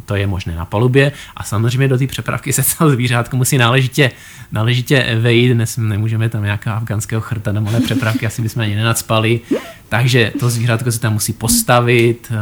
to 0.04 0.14
je 0.14 0.26
možné 0.26 0.54
na 0.56 0.64
palubě 0.64 1.12
a 1.36 1.44
samozřejmě 1.44 1.88
do 1.88 1.98
té 1.98 2.06
přepravky 2.06 2.52
se 2.52 2.62
to 2.78 2.90
zvířátko 2.90 3.36
musí 3.36 3.58
náležitě, 3.58 4.10
náležitě 4.52 5.18
vejít, 5.20 5.52
dnes 5.52 5.76
nemůžeme 5.76 6.28
tam 6.28 6.42
nějaká 6.42 6.74
afganského 6.74 7.20
chrta 7.20 7.52
nebo 7.52 7.80
přepravky, 7.80 8.26
asi 8.26 8.42
bychom 8.42 8.62
ani 8.62 8.74
nenacpali, 8.74 9.40
takže 9.88 10.32
to 10.40 10.50
zvířátko 10.50 10.92
se 10.92 11.00
tam 11.00 11.12
musí 11.12 11.32
postavit 11.32 12.28
eh, 12.30 12.36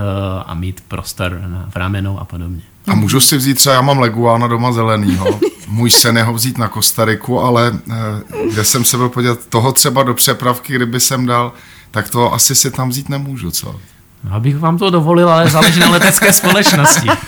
a 0.46 0.54
mít 0.54 0.80
prostor 0.88 1.40
v 1.70 1.76
ramenou 1.76 2.18
a 2.18 2.24
podobně. 2.24 2.62
A 2.88 2.94
můžu 2.94 3.20
si 3.20 3.36
vzít 3.36 3.54
třeba, 3.54 3.74
já 3.74 3.80
mám 3.80 3.98
leguána 3.98 4.46
doma 4.46 4.72
zelenýho, 4.72 5.40
můj 5.68 5.90
sen 5.90 6.22
ho 6.22 6.32
vzít 6.34 6.58
na 6.58 6.68
Kostariku, 6.68 7.40
ale 7.40 7.72
eh, 7.90 7.94
kde 8.52 8.64
jsem 8.64 8.84
se 8.84 8.96
byl 8.96 9.08
podívat, 9.08 9.38
toho 9.48 9.72
třeba 9.72 10.02
do 10.02 10.14
přepravky, 10.14 10.74
kdyby 10.74 11.00
jsem 11.00 11.26
dal, 11.26 11.52
tak 11.90 12.10
to 12.10 12.34
asi 12.34 12.54
si 12.54 12.70
tam 12.70 12.88
vzít 12.88 13.08
nemůžu, 13.08 13.50
co? 13.50 13.76
Abych 14.30 14.58
vám 14.58 14.78
to 14.78 14.90
dovolil, 14.90 15.30
ale 15.30 15.50
záleží 15.50 15.80
na 15.80 15.90
letecké 15.90 16.32
společnosti. 16.32 17.08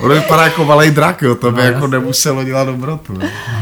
Ono 0.00 0.14
vypadá 0.14 0.42
jako 0.44 0.64
malý 0.64 0.90
drak, 0.90 1.22
jo, 1.22 1.34
to 1.34 1.52
by 1.52 1.60
no, 1.60 1.66
jako 1.66 1.86
nemuselo 1.86 2.44
dělat 2.44 2.64
dobrotu. 2.64 3.18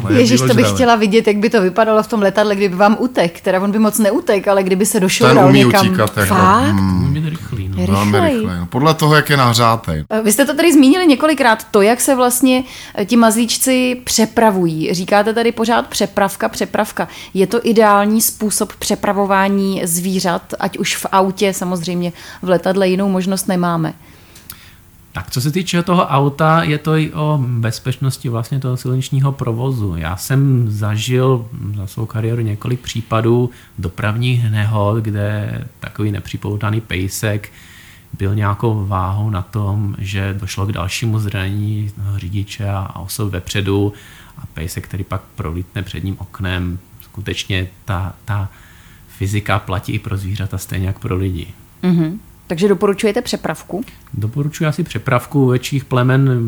Ježíš, 0.09 0.41
to 0.41 0.55
bych 0.55 0.69
chtěla 0.69 0.97
vidět, 0.97 1.27
jak 1.27 1.37
by 1.37 1.51
to 1.51 1.63
vypadalo 1.63 2.03
v 2.03 2.07
tom 2.07 2.23
letadle, 2.23 2.57
kdyby 2.57 2.77
vám 2.77 2.97
utek. 3.01 3.41
Teda 3.41 3.61
on 3.61 3.71
by 3.71 3.79
moc 3.79 3.99
neutek, 3.99 4.49
ale 4.49 4.63
kdyby 4.63 4.87
se 4.87 5.01
došel 5.01 5.29
Ten 5.29 5.39
umí 5.39 5.65
někam. 5.65 5.87
utíkat. 5.87 6.17
Jako, 6.17 6.35
Fakt? 6.35 6.65
Hmm, 6.65 7.15
rychlý, 7.87 7.95
no. 7.95 8.11
Velmi 8.11 8.31
rychlý. 8.31 8.59
No. 8.59 8.67
Podle 8.67 8.95
toho, 8.95 9.15
jak 9.15 9.31
je 9.31 9.37
nahřátej. 9.37 10.05
Eh, 10.11 10.23
vy 10.23 10.33
jste 10.33 10.45
to 10.45 10.55
tady 10.55 10.73
zmínili 10.73 11.07
několikrát, 11.07 11.65
to, 11.71 11.83
jak 11.83 12.01
se 12.01 12.15
vlastně 12.15 12.65
eh, 12.95 13.05
ti 13.05 13.17
mazlíčci 13.17 14.01
přepravují. 14.05 14.95
Říkáte 14.95 15.35
tady 15.35 15.53
pořád 15.53 15.87
přepravka, 15.87 16.49
přepravka. 16.49 17.09
Je 17.35 17.47
to 17.47 17.61
ideální 17.63 18.21
způsob 18.23 18.73
přepravování 18.73 19.83
zvířat, 19.85 20.55
ať 20.61 20.79
už 20.79 20.97
v 20.97 21.07
autě, 21.13 21.55
samozřejmě 21.55 22.13
v 22.43 22.49
letadle 22.49 22.89
jinou 22.89 23.09
možnost 23.09 23.49
nemáme. 23.49 23.95
Tak 25.13 25.31
co 25.31 25.41
se 25.41 25.51
týče 25.51 25.83
toho 25.83 26.07
auta, 26.07 26.63
je 26.63 26.79
to 26.79 26.97
i 26.97 27.13
o 27.13 27.39
bezpečnosti 27.43 28.29
vlastně 28.29 28.61
toho 28.61 28.77
silničního 28.77 29.33
provozu. 29.33 29.95
Já 29.97 30.17
jsem 30.17 30.71
zažil 30.71 31.47
za 31.77 31.87
svou 31.87 32.07
kariéru 32.07 32.41
několik 32.41 32.81
případů 32.81 33.51
dopravních 33.79 34.51
nehod, 34.51 34.97
kde 34.97 35.65
takový 35.81 36.13
nepřipoutaný 36.13 36.81
pejsek 36.81 37.53
byl 38.13 38.35
nějakou 38.35 38.87
váhou 38.87 39.31
na 39.31 39.43
tom, 39.43 39.97
že 39.99 40.35
došlo 40.41 40.67
k 40.67 40.73
dalšímu 40.73 41.19
zranění 41.19 41.93
řidiče 42.17 42.69
a 42.69 42.99
osob 42.99 43.31
vepředu 43.31 43.93
a 44.39 44.47
pejsek, 44.47 44.85
který 44.85 45.05
pak 45.05 45.23
prolítne 45.35 45.83
předním 45.83 46.17
oknem. 46.19 46.79
Skutečně 47.01 47.69
ta, 47.85 48.15
ta 48.25 48.49
fyzika 49.09 49.59
platí 49.59 49.93
i 49.93 49.99
pro 49.99 50.17
zvířata 50.17 50.59
stejně 50.59 50.87
jak 50.87 50.99
pro 50.99 51.17
lidi. 51.17 51.47
Mm-hmm. 51.83 52.19
Takže 52.47 52.69
doporučujete 52.69 53.23
přepravku? 53.23 53.85
Doporučuji 54.15 54.67
asi 54.67 54.83
přepravku 54.83 55.49
větších 55.49 55.85
plemen. 55.85 56.43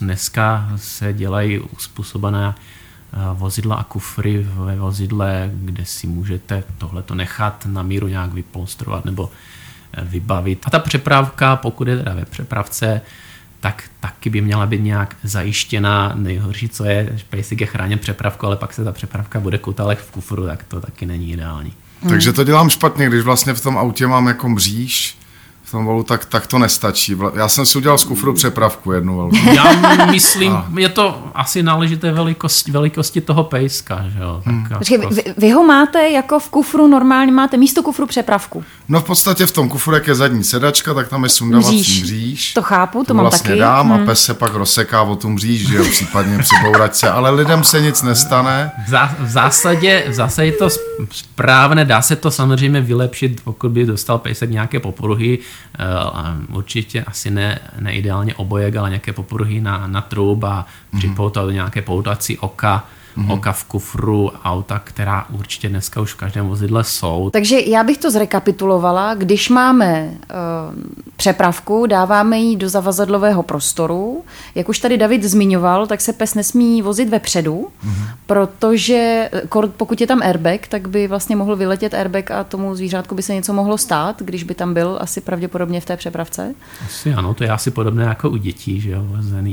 Dneska 0.00 0.72
se 0.76 1.12
dělají 1.12 1.58
uspůsobené 1.58 2.54
eh, 2.54 3.16
vozidla 3.34 3.76
a 3.76 3.84
kufry 3.84 4.46
ve 4.54 4.76
vozidle, 4.76 5.50
kde 5.54 5.84
si 5.84 6.06
můžete 6.06 6.64
tohleto 6.78 7.14
nechat 7.14 7.66
na 7.66 7.82
míru 7.82 8.08
nějak 8.08 8.32
vypolstrovat 8.32 9.04
nebo 9.04 9.30
vybavit. 10.02 10.58
A 10.64 10.70
ta 10.70 10.78
přepravka, 10.78 11.56
pokud 11.56 11.88
je 11.88 11.96
teda 11.96 12.14
ve 12.14 12.24
přepravce, 12.24 13.00
tak 13.60 13.84
taky 14.00 14.30
by 14.30 14.40
měla 14.40 14.66
být 14.66 14.82
nějak 14.82 15.16
zajištěná. 15.22 16.12
Nejhorší, 16.14 16.68
co 16.68 16.84
je, 16.84 17.08
že 17.14 17.24
pejsik 17.30 17.60
je 17.60 17.66
chráněn 17.66 17.98
přepravku, 17.98 18.46
ale 18.46 18.56
pak 18.56 18.72
se 18.72 18.84
ta 18.84 18.92
přepravka 18.92 19.40
bude 19.40 19.58
kutalek 19.58 19.98
v 19.98 20.10
kufru, 20.10 20.46
tak 20.46 20.62
to 20.62 20.80
taky 20.80 21.06
není 21.06 21.32
ideální. 21.32 21.72
Hmm. 22.00 22.10
Takže 22.10 22.32
to 22.32 22.44
dělám 22.44 22.70
špatně, 22.70 23.08
když 23.08 23.22
vlastně 23.22 23.54
v 23.54 23.60
tom 23.60 23.78
autě 23.78 24.06
mám 24.06 24.26
jako 24.26 24.48
mříž, 24.48 25.18
v 25.70 25.72
tom 25.72 25.84
volu, 25.84 26.02
tak, 26.02 26.24
tak 26.24 26.46
to 26.46 26.58
nestačí. 26.58 27.16
Já 27.34 27.48
jsem 27.48 27.66
si 27.66 27.78
udělal 27.78 27.98
z 27.98 28.04
kufru 28.04 28.34
přepravku 28.34 28.92
jednu 28.92 29.16
velkou. 29.16 29.36
Já 29.54 30.04
myslím, 30.10 30.52
a. 30.52 30.66
je 30.78 30.88
to 30.88 31.22
asi 31.34 31.62
náležité 31.62 32.12
velikosti, 32.12 32.70
velikosti 32.70 33.20
toho 33.20 33.44
pejska. 33.44 34.04
Že 34.08 34.18
jo? 34.18 34.42
Tak 34.44 34.54
hmm. 34.54 34.68
Počkej, 34.78 34.98
vy, 35.10 35.24
vy 35.36 35.50
ho 35.50 35.64
máte 35.64 36.08
jako 36.08 36.40
v 36.40 36.48
kufru, 36.48 36.86
normálně 36.86 37.32
máte 37.32 37.56
místo 37.56 37.82
kufru 37.82 38.06
přepravku? 38.06 38.64
No 38.88 39.00
v 39.00 39.04
podstatě 39.04 39.46
v 39.46 39.52
tom 39.52 39.68
kufru, 39.68 39.94
jak 39.94 40.06
je 40.06 40.14
zadní 40.14 40.44
sedačka, 40.44 40.94
tak 40.94 41.08
tam 41.08 41.24
je 41.24 41.30
sundavací 41.30 41.80
mříž. 41.80 42.02
mříž. 42.02 42.52
To 42.54 42.62
chápu, 42.62 42.98
to, 42.98 43.04
to 43.04 43.14
mám 43.14 43.24
vlastně 43.24 43.48
taky. 43.48 43.60
dám 43.60 43.92
hmm. 43.92 44.02
a 44.02 44.06
pes 44.06 44.24
se 44.24 44.34
pak 44.34 44.54
rozseká 44.54 45.02
o 45.02 45.16
tu 45.16 45.28
mříž, 45.28 45.68
že 45.68 45.76
jo, 45.76 45.84
případně 45.90 46.38
při 46.38 46.54
bouračce, 46.62 47.10
ale 47.10 47.30
lidem 47.30 47.64
se 47.64 47.80
nic 47.80 48.02
nestane. 48.02 48.72
V, 48.86 48.90
zá, 48.90 49.14
v 49.18 49.30
zásadě, 49.30 50.04
v 50.08 50.14
zásadě 50.14 50.52
to 50.52 50.68
správné, 51.10 51.84
dá 51.84 52.02
se 52.02 52.16
to 52.16 52.30
samozřejmě 52.30 52.80
vylepšit, 52.80 53.40
pokud 53.44 53.70
by 53.70 53.86
dostal 53.86 54.18
pejsek 54.18 54.50
nějaké 54.50 54.80
popruhy, 54.80 55.38
uh, 55.38 55.44
určitě 56.48 57.04
asi 57.04 57.30
ne, 57.30 57.58
neideálně 57.80 58.34
obojek, 58.34 58.76
ale 58.76 58.90
nějaké 58.90 59.12
popruhy 59.12 59.60
na, 59.60 59.86
na 59.86 60.00
trub 60.00 60.44
a 60.44 60.66
připoutat 60.98 61.44
do 61.44 61.50
nějaké 61.50 61.82
poutací 61.82 62.38
oka, 62.38 62.84
mm-hmm. 63.20 63.32
oka 63.32 63.52
v 63.52 63.64
kufru, 63.64 64.32
auta, 64.44 64.78
která 64.84 65.26
určitě 65.30 65.68
dneska 65.68 66.00
už 66.00 66.12
v 66.12 66.16
každém 66.16 66.48
vozidle 66.48 66.84
jsou. 66.84 67.30
Takže 67.32 67.60
já 67.60 67.84
bych 67.84 67.98
to 67.98 68.10
zrekapitulovala. 68.10 69.14
Když 69.14 69.48
máme 69.48 70.10
uh, 70.10 71.06
přepravku, 71.16 71.86
dáváme 71.86 72.38
ji 72.38 72.56
do 72.56 72.68
zavazadlového 72.68 73.42
prostoru. 73.42 74.24
Jak 74.54 74.68
už 74.68 74.78
tady 74.78 74.98
David 74.98 75.24
zmiňoval, 75.24 75.86
tak 75.86 76.00
se 76.00 76.12
pes 76.12 76.34
nesmí 76.34 76.82
vozit 76.82 77.08
vepředu, 77.08 77.68
mm-hmm. 77.84 78.06
protože 78.26 79.30
pokud 79.76 80.00
je 80.00 80.06
tam 80.06 80.22
airbag, 80.22 80.66
tak 80.66 80.88
by 80.88 81.08
vlastně 81.08 81.36
mohl 81.36 81.56
vyletět 81.56 81.94
airbag 81.94 82.30
a 82.30 82.44
tomu 82.44 82.74
zvířátku 82.74 83.14
by 83.14 83.22
se 83.22 83.34
něco 83.34 83.52
mohlo 83.52 83.78
stát, 83.78 84.22
když 84.22 84.42
by 84.42 84.54
tam 84.54 84.74
byl 84.74 84.98
asi 85.00 85.20
pravděpodobně 85.20 85.80
v 85.80 85.84
té 85.84 85.96
přepravce. 85.96 86.54
Asi 86.84 87.14
ano, 87.14 87.34
to 87.34 87.44
je 87.44 87.50
asi 87.50 87.70
podobné 87.70 88.04
jako 88.04 88.30
u 88.30 88.36
dětí, 88.36 88.80
že 88.80 88.90
jo, 88.90 89.02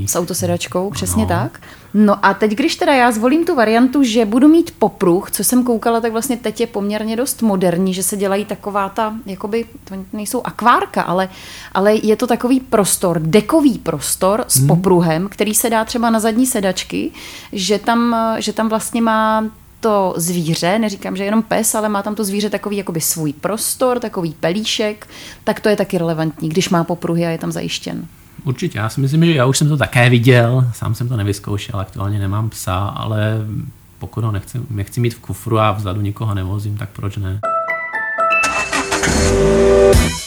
S 0.05 0.15
autosedačkou, 0.15 0.89
přesně 0.89 1.25
ano. 1.25 1.35
tak. 1.43 1.59
No 1.93 2.25
a 2.25 2.33
teď, 2.33 2.51
když 2.51 2.75
teda 2.75 2.93
já 2.93 3.11
zvolím 3.11 3.45
tu 3.45 3.55
variantu, 3.57 4.03
že 4.03 4.25
budu 4.25 4.47
mít 4.47 4.71
popruh, 4.79 5.31
co 5.31 5.43
jsem 5.43 5.63
koukala, 5.63 6.01
tak 6.01 6.11
vlastně 6.11 6.37
teď 6.37 6.59
je 6.59 6.67
poměrně 6.67 7.15
dost 7.15 7.41
moderní, 7.41 7.93
že 7.93 8.03
se 8.03 8.17
dělají 8.17 8.45
taková 8.45 8.89
ta, 8.89 9.15
jakoby, 9.25 9.65
to 9.83 9.95
nejsou 10.13 10.41
akvárka, 10.43 11.01
ale, 11.01 11.29
ale 11.71 11.95
je 11.95 12.15
to 12.15 12.27
takový 12.27 12.59
prostor, 12.59 13.19
dekový 13.19 13.77
prostor 13.77 14.45
s 14.47 14.57
hmm. 14.57 14.67
popruhem, 14.67 15.29
který 15.29 15.53
se 15.53 15.69
dá 15.69 15.85
třeba 15.85 16.09
na 16.09 16.19
zadní 16.19 16.45
sedačky, 16.45 17.11
že 17.51 17.79
tam, 17.79 18.15
že 18.39 18.53
tam 18.53 18.69
vlastně 18.69 19.01
má 19.01 19.43
to 19.79 20.13
zvíře, 20.17 20.79
neříkám, 20.79 21.17
že 21.17 21.23
jenom 21.23 21.43
pes, 21.43 21.75
ale 21.75 21.89
má 21.89 22.03
tam 22.03 22.15
to 22.15 22.23
zvíře 22.23 22.49
takový 22.49 22.77
jakoby 22.77 23.01
svůj 23.01 23.33
prostor, 23.33 23.99
takový 23.99 24.35
pelíšek, 24.39 25.07
tak 25.43 25.59
to 25.59 25.69
je 25.69 25.75
taky 25.75 25.97
relevantní, 25.97 26.49
když 26.49 26.69
má 26.69 26.83
popruhy 26.83 27.25
a 27.25 27.29
je 27.29 27.37
tam 27.37 27.51
zajištěn. 27.51 28.07
Určitě, 28.47 28.77
já 28.77 28.89
si 28.89 29.01
myslím, 29.01 29.25
že 29.25 29.33
já 29.33 29.45
už 29.45 29.57
jsem 29.57 29.69
to 29.69 29.77
také 29.77 30.09
viděl, 30.09 30.67
sám 30.73 30.95
jsem 30.95 31.09
to 31.09 31.17
nevyzkoušel, 31.17 31.79
aktuálně 31.79 32.19
nemám 32.19 32.49
psa, 32.49 32.75
ale 32.75 33.37
pokud 33.99 34.23
ho 34.23 34.31
nechci, 34.31 34.59
nechci 34.69 34.99
mít 34.99 35.13
v 35.13 35.19
kufru 35.19 35.59
a 35.59 35.71
vzadu 35.71 36.01
nikoho 36.01 36.33
nevozím, 36.33 36.77
tak 36.77 36.89
proč 36.89 37.17
ne? 37.17 37.39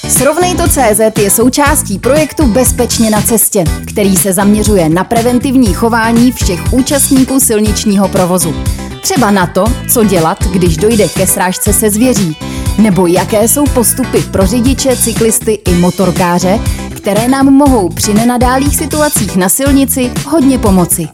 Srovnej 0.08 0.54
to 0.54 0.68
CZ 0.68 1.18
je 1.18 1.30
součástí 1.30 1.98
projektu 1.98 2.52
Bezpečně 2.52 3.10
na 3.10 3.22
cestě, 3.22 3.64
který 3.86 4.16
se 4.16 4.32
zaměřuje 4.32 4.88
na 4.88 5.04
preventivní 5.04 5.74
chování 5.74 6.32
všech 6.32 6.72
účastníků 6.72 7.40
silničního 7.40 8.08
provozu. 8.08 8.54
Třeba 9.02 9.30
na 9.30 9.46
to, 9.46 9.64
co 9.88 10.04
dělat, 10.04 10.44
když 10.44 10.76
dojde 10.76 11.08
ke 11.08 11.26
srážce 11.26 11.72
se 11.72 11.90
zvěří, 11.90 12.36
nebo 12.78 13.06
jaké 13.06 13.48
jsou 13.48 13.64
postupy 13.64 14.22
pro 14.22 14.46
řidiče, 14.46 14.96
cyklisty 14.96 15.52
i 15.52 15.74
motorkáře, 15.74 16.58
které 16.96 17.28
nám 17.28 17.46
mohou 17.46 17.88
při 17.88 18.14
nenadálých 18.14 18.76
situacích 18.76 19.36
na 19.36 19.48
silnici 19.48 20.12
hodně 20.26 20.58
pomoci. 20.58 21.08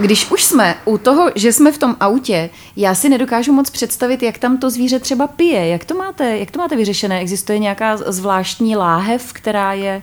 Když 0.00 0.30
už 0.30 0.44
jsme 0.44 0.74
u 0.84 0.98
toho, 0.98 1.30
že 1.34 1.52
jsme 1.52 1.72
v 1.72 1.78
tom 1.78 1.96
autě, 2.00 2.50
já 2.76 2.94
si 2.94 3.08
nedokážu 3.08 3.52
moc 3.52 3.70
představit, 3.70 4.22
jak 4.22 4.38
tam 4.38 4.58
to 4.58 4.70
zvíře 4.70 4.98
třeba 4.98 5.26
pije. 5.26 5.68
Jak 5.68 5.84
to 5.84 5.94
máte, 5.94 6.38
jak 6.38 6.50
to 6.50 6.58
máte 6.58 6.76
vyřešené? 6.76 7.20
Existuje 7.20 7.58
nějaká 7.58 7.96
zvláštní 7.96 8.76
láhev, 8.76 9.32
která 9.32 9.72
je 9.72 10.02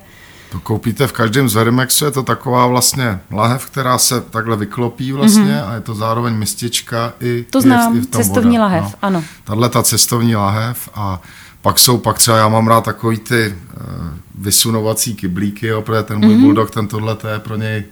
to 0.53 0.60
koupíte 0.60 1.07
v 1.07 1.12
každém 1.12 1.50
z 1.50 1.55
Verimexu, 1.55 2.05
je 2.05 2.12
to 2.12 2.24
taková 2.24 2.67
vlastně 2.67 3.19
lahev, 3.31 3.65
která 3.65 3.98
se 3.98 4.22
takhle 4.22 4.57
vyklopí 4.57 5.12
vlastně 5.12 5.43
mm-hmm. 5.43 5.69
a 5.69 5.74
je 5.74 5.81
to 5.81 5.95
zároveň 5.95 6.33
mistička 6.33 7.13
i 7.19 7.45
To 7.50 7.62
znám, 7.62 7.98
i 7.98 8.01
v 8.01 8.05
tom 8.05 8.24
cestovní 8.24 8.57
voda. 8.57 8.63
lahev, 8.63 8.83
no. 8.83 8.91
ano. 9.01 9.24
Tahle 9.43 9.69
ta 9.69 9.83
cestovní 9.83 10.36
lahev 10.36 10.89
a 10.95 11.22
pak 11.62 11.79
jsou 11.79 11.98
pak 11.98 12.17
třeba, 12.17 12.38
já 12.38 12.48
mám 12.48 12.67
rád 12.67 12.83
takový 12.83 13.17
ty 13.17 13.48
uh, 13.48 13.83
vysunovací 14.36 15.15
kyblíky, 15.15 15.67
jo, 15.67 15.81
protože 15.81 16.03
ten 16.03 16.19
můj 16.19 16.36
mm-hmm. 16.36 16.41
bulldog, 16.41 16.72
ten 16.72 16.88
tohle, 16.88 17.15
to 17.15 17.27
je 17.27 17.39
pro 17.39 17.55
něj 17.55 17.83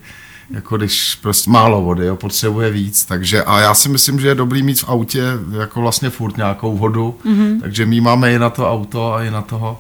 jako 0.50 0.78
když 0.78 1.16
prostě 1.22 1.52
málo 1.52 1.82
vody, 1.82 2.06
jo, 2.06 2.16
potřebuje 2.16 2.72
víc, 2.72 3.06
takže 3.06 3.44
a 3.44 3.60
já 3.60 3.74
si 3.74 3.90
myslím, 3.90 4.20
že 4.20 4.28
je 4.28 4.36
dobrý 4.36 4.64
mít 4.64 4.80
v 4.80 4.90
autě 4.90 5.24
jako 5.60 5.82
vlastně 5.82 6.10
furt 6.10 6.38
nějakou 6.38 6.78
vodu, 6.78 7.16
mm-hmm. 7.26 7.62
takže 7.62 7.86
my 7.86 8.02
máme 8.02 8.34
i 8.34 8.40
na 8.40 8.50
to 8.50 8.72
auto 8.72 9.14
a 9.14 9.24
i 9.24 9.32
na 9.32 9.42
toho 9.42 9.80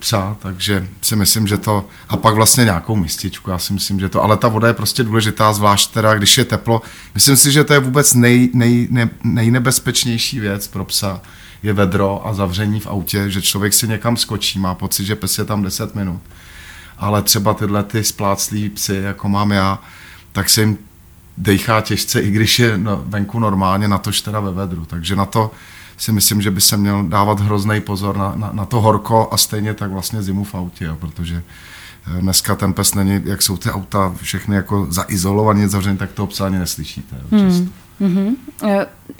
psa, 0.00 0.36
takže 0.38 0.88
si 1.02 1.16
myslím, 1.16 1.46
že 1.46 1.58
to, 1.58 1.88
a 2.08 2.16
pak 2.16 2.34
vlastně 2.34 2.64
nějakou 2.64 2.96
mističku, 2.96 3.50
já 3.50 3.58
si 3.58 3.72
myslím, 3.72 4.00
že 4.00 4.08
to, 4.08 4.22
ale 4.22 4.36
ta 4.36 4.48
voda 4.48 4.68
je 4.68 4.74
prostě 4.74 5.02
důležitá, 5.02 5.52
zvlášť 5.52 5.92
teda, 5.92 6.14
když 6.14 6.38
je 6.38 6.44
teplo. 6.44 6.82
Myslím 7.14 7.36
si, 7.36 7.52
že 7.52 7.64
to 7.64 7.72
je 7.72 7.80
vůbec 7.80 8.14
nej, 8.14 8.50
nej, 8.54 8.88
ne, 8.90 9.10
nejnebezpečnější 9.24 10.40
věc 10.40 10.68
pro 10.68 10.84
psa, 10.84 11.20
je 11.62 11.72
vedro 11.72 12.26
a 12.26 12.34
zavření 12.34 12.80
v 12.80 12.86
autě, 12.86 13.30
že 13.30 13.42
člověk 13.42 13.72
si 13.72 13.88
někam 13.88 14.16
skočí, 14.16 14.58
má 14.58 14.74
pocit, 14.74 15.04
že 15.04 15.16
pes 15.16 15.38
je 15.38 15.44
tam 15.44 15.62
10 15.62 15.94
minut. 15.94 16.20
Ale 16.98 17.22
třeba 17.22 17.54
tyhle 17.54 17.82
ty 17.82 18.04
spláclí 18.04 18.68
psy, 18.68 18.96
jako 18.96 19.28
mám 19.28 19.50
já, 19.50 19.78
tak 20.32 20.48
se 20.48 20.60
jim 20.60 20.78
dejchá 21.38 21.80
těžce, 21.80 22.20
i 22.20 22.30
když 22.30 22.58
je 22.58 22.80
venku 23.06 23.38
normálně, 23.38 23.88
na 23.88 23.98
tož 23.98 24.20
teda 24.20 24.40
ve 24.40 24.52
vedru. 24.52 24.84
Takže 24.84 25.16
na 25.16 25.26
to 25.26 25.50
si 26.00 26.12
myslím, 26.12 26.42
že 26.42 26.50
by 26.50 26.60
se 26.60 26.76
měl 26.76 27.04
dávat 27.08 27.40
hrozný 27.40 27.80
pozor 27.80 28.16
na, 28.16 28.32
na, 28.36 28.50
na 28.52 28.64
to 28.64 28.80
horko 28.80 29.28
a 29.32 29.36
stejně 29.36 29.74
tak 29.74 29.90
vlastně 29.90 30.22
zimu 30.22 30.44
v 30.44 30.54
autě, 30.54 30.84
jo, 30.84 30.96
protože 30.96 31.42
eh, 32.16 32.20
dneska 32.20 32.56
ten 32.56 32.72
pes 32.72 32.94
není, 32.94 33.20
jak 33.24 33.42
jsou 33.42 33.56
ty 33.56 33.70
auta 33.70 34.14
všechny 34.22 34.56
jako 34.56 34.86
zaizolovaně, 34.90 35.68
zavřený, 35.68 35.98
tak 35.98 36.12
toho 36.12 36.26
psa 36.26 36.46
ani 36.46 36.58
neslyšíte. 36.58 37.16
Jo, 37.16 37.38
hmm. 37.38 37.72
Mm-hmm. 38.00 38.36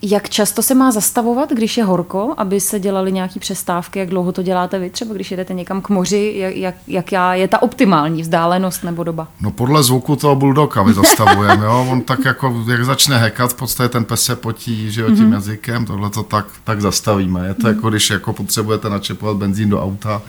Jak 0.03 0.29
často 0.29 0.63
se 0.63 0.75
má 0.75 0.91
zastavovat, 0.91 1.51
když 1.51 1.77
je 1.77 1.85
horko, 1.85 2.35
aby 2.37 2.61
se 2.61 2.81
dělaly 2.81 3.13
nějaké 3.13 3.41
přestávky? 3.41 3.99
Jak 3.99 4.09
dlouho 4.09 4.33
to 4.33 4.43
děláte 4.43 4.79
vy? 4.79 4.91
Třeba 4.91 5.15
když 5.15 5.31
jedete 5.31 5.55
někam 5.55 5.81
k 5.81 5.89
moři, 5.89 6.35
jak, 6.37 6.57
jak, 6.57 6.75
jaká 6.87 7.35
je 7.35 7.49
ta 7.49 7.63
optimální 7.63 8.23
vzdálenost 8.23 8.85
nebo 8.85 9.05
doba? 9.05 9.29
No 9.41 9.51
podle 9.51 9.83
zvuku 9.83 10.17
toho 10.17 10.37
bulldoga 10.37 10.83
my 10.83 10.93
zastavujeme. 10.93 11.65
jo? 11.65 11.87
On 11.91 12.01
tak 12.01 12.25
jako, 12.25 12.65
jak 12.71 12.85
začne 12.85 13.19
hekat, 13.19 13.53
v 13.53 13.57
podstatě 13.57 13.89
ten 13.89 14.05
pes 14.05 14.23
se 14.23 14.37
potí 14.37 14.91
že 14.91 15.01
jo, 15.01 15.07
tím 15.07 15.17
mm-hmm. 15.17 15.33
jazykem, 15.33 15.87
tohle 15.87 16.11
to 16.11 16.23
tak, 16.23 16.47
tak 16.65 16.81
zastavíme. 16.81 17.47
Je 17.47 17.55
to 17.55 17.63
mm-hmm. 17.63 17.75
jako, 17.75 17.91
když 17.91 18.11
jako 18.11 18.33
potřebujete 18.33 18.91
načepovat 18.91 19.37
benzín 19.37 19.71
do 19.71 19.83
auta, 19.83 20.23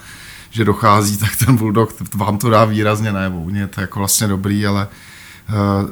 že 0.51 0.65
dochází, 0.65 1.17
tak 1.17 1.29
ten 1.45 1.55
bulldog 1.55 1.93
vám 2.15 2.37
to 2.37 2.49
dá 2.49 2.65
výrazně 2.65 3.11
najevo. 3.11 3.45
Je 3.53 3.67
to 3.67 3.81
jako 3.81 3.99
vlastně 3.99 4.27
dobrý, 4.27 4.65
ale 4.65 4.87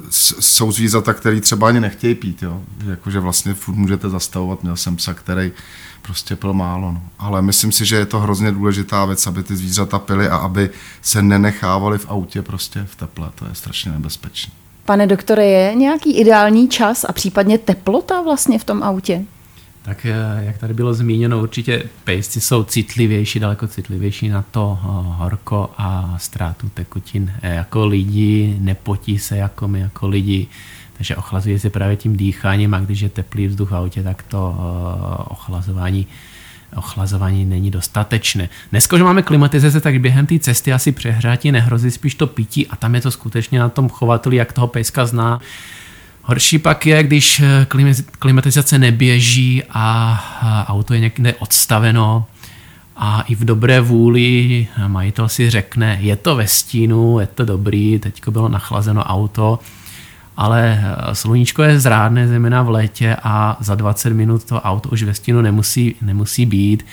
jsou 0.10 0.72
zvířata, 0.72 1.14
které 1.14 1.42
třeba 1.42 1.68
ani 1.68 1.80
nechtějí 1.80 2.16
pít, 2.16 2.44
jo. 2.44 2.62
Jakože 2.90 3.20
vlastně 3.20 3.54
furt 3.54 3.76
můžete 3.76 4.10
zastavovat. 4.10 4.64
Měl 4.64 4.76
jsem 4.76 4.96
psa, 4.96 5.14
který 5.14 5.52
prostě 6.02 6.36
pil 6.36 6.54
málo. 6.54 6.92
No. 6.92 7.02
Ale 7.20 7.42
myslím 7.42 7.72
si, 7.72 7.86
že 7.86 7.96
je 7.96 8.06
to 8.06 8.20
hrozně 8.20 8.52
důležitá 8.52 9.06
věc, 9.06 9.28
aby 9.28 9.44
ty 9.44 9.56
zvířata 9.56 10.00
pily 10.00 10.30
a 10.30 10.36
aby 10.36 10.70
se 11.02 11.22
nenechávali 11.22 11.98
v 11.98 12.10
autě 12.10 12.42
prostě 12.42 12.88
v 12.92 12.96
teple. 12.96 13.30
To 13.36 13.46
je 13.46 13.56
strašně 13.56 13.92
nebezpečné. 13.92 14.54
Pane 14.86 15.08
doktore, 15.08 15.46
je 15.46 15.76
nějaký 15.76 16.18
ideální 16.18 16.70
čas 16.70 17.06
a 17.10 17.14
případně 17.14 17.58
teplota 17.58 18.22
vlastně 18.22 18.60
v 18.60 18.64
tom 18.64 18.84
autě? 18.84 19.26
Tak 19.82 20.06
eh, 20.06 20.16
jak 20.42 20.58
tady 20.58 20.74
bylo 20.74 20.94
zmíněno, 20.94 21.40
určitě 21.40 21.84
pejsci 22.04 22.42
jsou 22.42 22.64
citlivější, 22.64 23.40
daleko 23.40 23.68
citlivější 23.68 24.30
na 24.30 24.42
to 24.42 24.80
eh, 24.82 24.86
horko 25.18 25.70
a 25.78 26.16
ztrátu 26.20 26.70
tekutin. 26.70 27.34
Eh, 27.42 27.56
jako 27.56 27.86
lidi, 27.86 28.58
nepotí 28.60 29.20
se 29.20 29.38
jako 29.38 29.68
my 29.68 29.80
jako 29.80 30.08
lidi, 30.08 30.48
takže 30.98 31.16
ochlazuje 31.16 31.60
se 31.60 31.70
právě 31.70 31.96
tím 31.96 32.18
dýcháním 32.18 32.74
a 32.74 32.80
když 32.80 33.00
je 33.00 33.10
teplý 33.10 33.48
vzduch 33.48 33.72
v 33.72 33.76
autě, 33.76 34.04
tak 34.04 34.24
to 34.24 34.58
ochlazování 35.30 36.08
ochlazování 36.76 37.46
není 37.46 37.72
dostatečné. 37.72 38.50
Dneska, 38.72 38.98
že 38.98 39.04
máme 39.04 39.22
klimatizace, 39.22 39.82
tak 39.82 40.02
během 40.02 40.26
té 40.26 40.40
cesty 40.40 40.74
asi 40.74 40.92
přehrátí 40.92 41.52
nehrozí 41.52 41.92
spíš 41.92 42.16
to 42.16 42.28
pití 42.28 42.68
a 42.68 42.76
tam 42.76 42.96
je 42.96 43.02
to 43.02 43.12
skutečně 43.12 43.60
na 43.60 43.70
tom 43.70 43.90
chovateli, 43.90 44.36
jak 44.36 44.54
toho 44.54 44.68
pejska 44.68 45.06
zná, 45.06 45.40
Horší 46.22 46.60
pak 46.60 46.86
je, 46.86 47.04
když 47.04 47.40
eh, 47.40 47.68
klimatizace 48.20 48.80
neběží 48.80 49.64
a 49.70 50.66
auto 50.68 50.94
je 50.94 51.00
někde 51.00 51.34
odstaveno 51.34 52.26
a 52.96 53.22
i 53.22 53.36
v 53.36 53.46
dobré 53.46 53.82
vůli 53.82 54.68
majitel 54.88 55.30
si 55.30 55.50
řekne, 55.50 55.98
je 56.02 56.16
to 56.16 56.36
ve 56.36 56.48
stínu, 56.48 57.20
je 57.20 57.28
to 57.28 57.46
dobrý, 57.46 58.00
teď 58.00 58.28
bylo 58.28 58.50
nachlazeno 58.50 59.04
auto, 59.04 59.60
ale 60.38 60.84
eh, 60.84 61.16
sluníčko 61.16 61.64
je 61.64 61.80
zrádné 61.80 62.28
zejména 62.28 62.62
v 62.62 62.70
létě 62.70 63.18
a 63.24 63.58
za 63.60 63.76
20 63.76 64.14
minut 64.14 64.44
to 64.44 64.62
auto 64.62 64.90
už 64.90 65.04
ve 65.04 65.14
stínu 65.14 65.42
nemusí, 65.42 65.96
nemusí 66.02 66.46
být. 66.46 66.86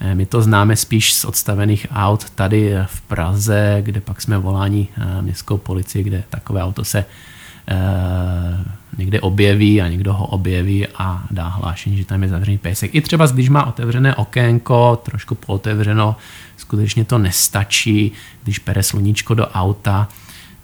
Eh, 0.00 0.14
my 0.14 0.26
to 0.26 0.42
známe 0.42 0.76
spíš 0.76 1.14
z 1.14 1.24
odstavených 1.24 1.86
aut 1.94 2.30
tady 2.30 2.74
v 2.86 3.00
Praze, 3.00 3.78
kde 3.80 4.00
pak 4.00 4.20
jsme 4.20 4.38
voláni 4.38 4.88
městskou 5.20 5.56
policii, 5.56 6.04
kde 6.04 6.24
takové 6.30 6.62
auto 6.62 6.84
se 6.84 6.98
Eh, 6.98 7.04
někde 8.98 9.20
objeví 9.20 9.82
a 9.82 9.88
někdo 9.88 10.12
ho 10.12 10.26
objeví 10.26 10.86
a 10.86 11.22
dá 11.30 11.48
hlášení, 11.48 11.96
že 11.96 12.04
tam 12.04 12.22
je 12.22 12.28
zavřený 12.28 12.58
pejsek. 12.58 12.94
I 12.94 13.00
třeba 13.00 13.26
když 13.26 13.48
má 13.48 13.66
otevřené 13.66 14.14
okénko, 14.14 15.02
trošku 15.04 15.34
pootevřeno, 15.34 16.16
skutečně 16.56 17.04
to 17.04 17.18
nestačí, 17.18 18.12
když 18.44 18.58
pere 18.58 18.82
sluníčko 18.82 19.34
do 19.34 19.46
auta, 19.46 20.08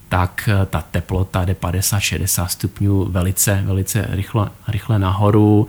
tak 0.08 0.48
eh, 0.52 0.66
ta 0.66 0.84
teplota 0.90 1.44
jde 1.44 1.52
50-60 1.52 2.46
stupňů 2.46 3.04
velice, 3.04 3.62
velice 3.66 4.06
rychle, 4.10 4.50
rychle 4.68 4.98
nahoru. 4.98 5.68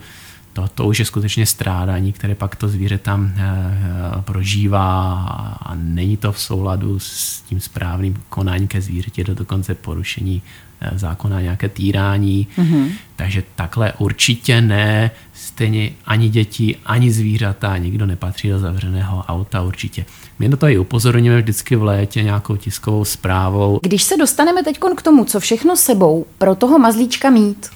To, 0.52 0.68
to 0.68 0.86
už 0.86 0.98
je 0.98 1.04
skutečně 1.04 1.46
strádání, 1.46 2.12
které 2.12 2.34
pak 2.34 2.56
to 2.56 2.68
zvíře 2.68 2.98
tam 2.98 3.32
e, 3.36 4.22
prožívá 4.22 5.12
a 5.62 5.74
není 5.74 6.16
to 6.16 6.32
v 6.32 6.40
souladu 6.40 6.98
s 6.98 7.40
tím 7.40 7.60
správným 7.60 8.22
konáním 8.28 8.68
ke 8.68 8.80
zvířeti, 8.80 9.20
je 9.20 9.24
to 9.24 9.34
dokonce 9.34 9.74
porušení 9.74 10.42
Eh, 10.42 10.65
zákona 10.94 11.40
nějaké 11.40 11.68
týrání. 11.68 12.48
Mm-hmm. 12.58 12.90
Takže 13.16 13.42
takhle 13.54 13.92
určitě 13.98 14.60
ne. 14.60 15.10
Stejně 15.34 15.90
ani 16.06 16.28
děti, 16.28 16.76
ani 16.86 17.10
zvířata, 17.12 17.78
nikdo 17.78 18.06
nepatří 18.06 18.48
do 18.48 18.58
zavřeného 18.58 19.24
auta 19.28 19.62
určitě. 19.62 20.04
My 20.38 20.48
na 20.48 20.56
to 20.56 20.68
i 20.68 20.78
upozorňujeme 20.78 21.42
vždycky 21.42 21.76
v 21.76 21.82
létě 21.82 22.22
nějakou 22.22 22.56
tiskovou 22.56 23.04
zprávou. 23.04 23.80
Když 23.82 24.02
se 24.02 24.16
dostaneme 24.16 24.62
teď 24.62 24.78
k 24.96 25.02
tomu, 25.02 25.24
co 25.24 25.40
všechno 25.40 25.76
sebou 25.76 26.26
pro 26.38 26.54
toho 26.54 26.78
mazlíčka 26.78 27.30
mít, 27.30 27.66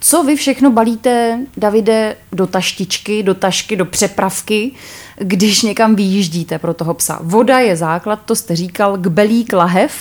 co 0.00 0.22
vy 0.22 0.36
všechno 0.36 0.70
balíte, 0.70 1.38
Davide, 1.56 2.16
do 2.32 2.46
taštičky, 2.46 3.22
do 3.22 3.34
tašky, 3.34 3.76
do 3.76 3.84
přepravky, 3.84 4.72
když 5.18 5.62
někam 5.62 5.94
vyjíždíte 5.94 6.58
pro 6.58 6.74
toho 6.74 6.94
psa? 6.94 7.18
Voda 7.22 7.58
je 7.58 7.76
základ, 7.76 8.20
to 8.24 8.36
jste 8.36 8.56
říkal, 8.56 8.98
kbelík, 8.98 9.52
lahev. 9.52 9.92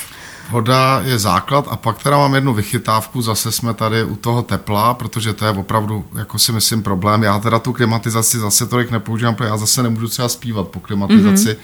Voda 0.52 1.02
je 1.06 1.20
základ 1.20 1.68
a 1.70 1.76
pak 1.76 2.04
teda 2.04 2.18
mám 2.18 2.36
jednu 2.36 2.54
vychytávku, 2.54 3.22
zase 3.22 3.52
jsme 3.52 3.74
tady 3.74 4.04
u 4.04 4.16
toho 4.16 4.42
tepla, 4.42 4.94
protože 4.94 5.34
to 5.34 5.46
je 5.46 5.52
opravdu, 5.52 6.06
jako 6.16 6.40
si 6.40 6.52
myslím, 6.52 6.84
problém. 6.84 7.24
Já 7.24 7.40
teda 7.40 7.60
tu 7.60 7.74
klimatizaci 7.74 8.40
zase 8.40 8.68
tolik 8.68 8.92
nepoužívám, 8.92 9.36
protože 9.36 9.50
já 9.50 9.58
zase 9.58 9.84
nemůžu 9.84 10.08
třeba 10.08 10.30
zpívat 10.30 10.68
po 10.68 10.80
klimatizaci 10.80 11.50
mm-hmm. 11.50 11.58